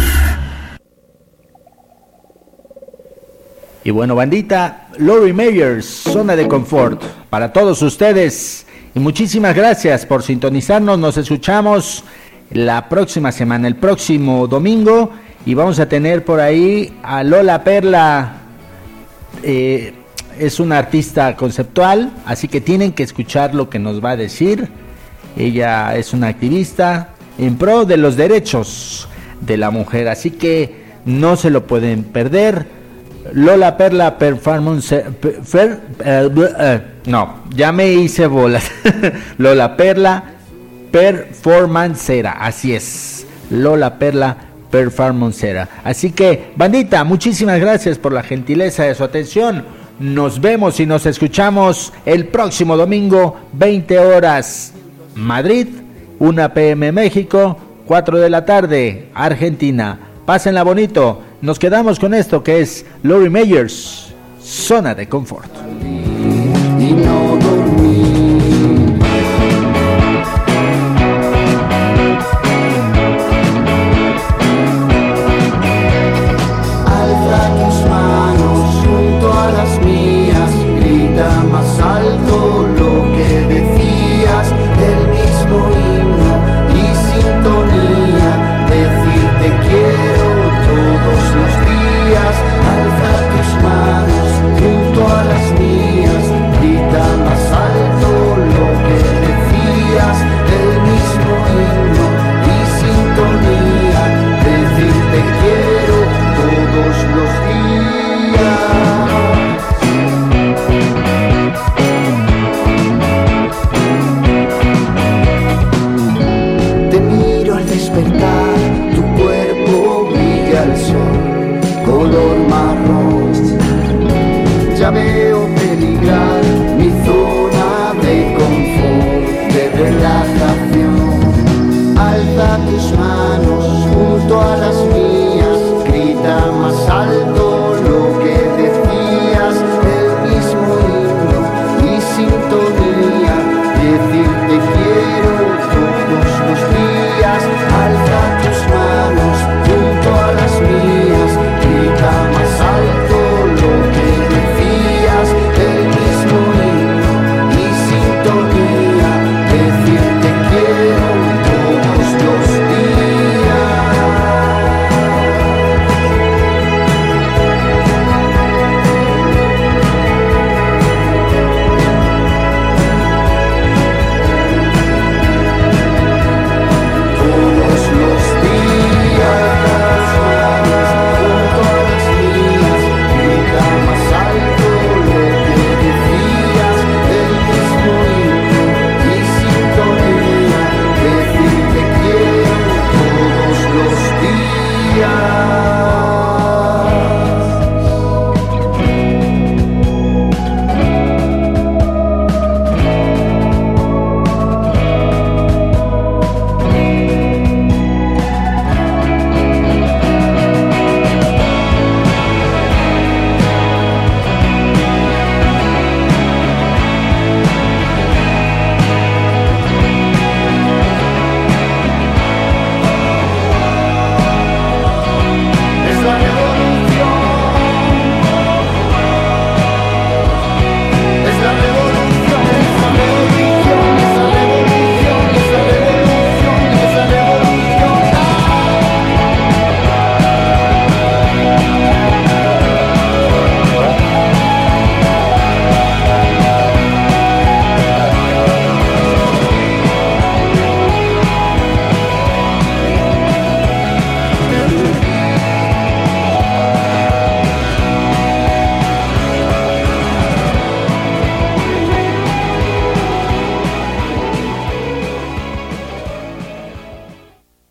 [3.84, 8.64] Y bueno, bandita, Lori Meyers, zona de confort para todos ustedes.
[8.94, 10.98] Y muchísimas gracias por sintonizarnos.
[10.98, 12.02] Nos escuchamos
[12.50, 15.10] la próxima semana, el próximo domingo.
[15.44, 18.36] Y vamos a tener por ahí a Lola Perla.
[19.42, 19.92] eh,
[20.38, 24.70] es una artista conceptual, así que tienen que escuchar lo que nos va a decir.
[25.36, 29.08] Ella es una activista en pro de los derechos
[29.40, 32.66] de la mujer, así que no se lo pueden perder.
[33.32, 34.92] Lola Perla Performance.
[34.92, 38.70] eh, eh, no, ya me hice bolas.
[39.38, 40.24] Lola Perla
[40.90, 43.26] Performancera, así es.
[43.50, 44.36] Lola Perla
[44.70, 45.68] Performancera.
[45.84, 49.64] Así que, bandita, muchísimas gracias por la gentileza de su atención.
[49.98, 54.72] Nos vemos y nos escuchamos el próximo domingo, 20 horas,
[55.14, 55.68] Madrid,
[56.18, 57.56] 1 pm México,
[57.86, 59.98] 4 de la tarde, Argentina.
[60.24, 61.20] Pásenla bonito.
[61.40, 65.50] Nos quedamos con esto que es Lori Meyers, zona de confort.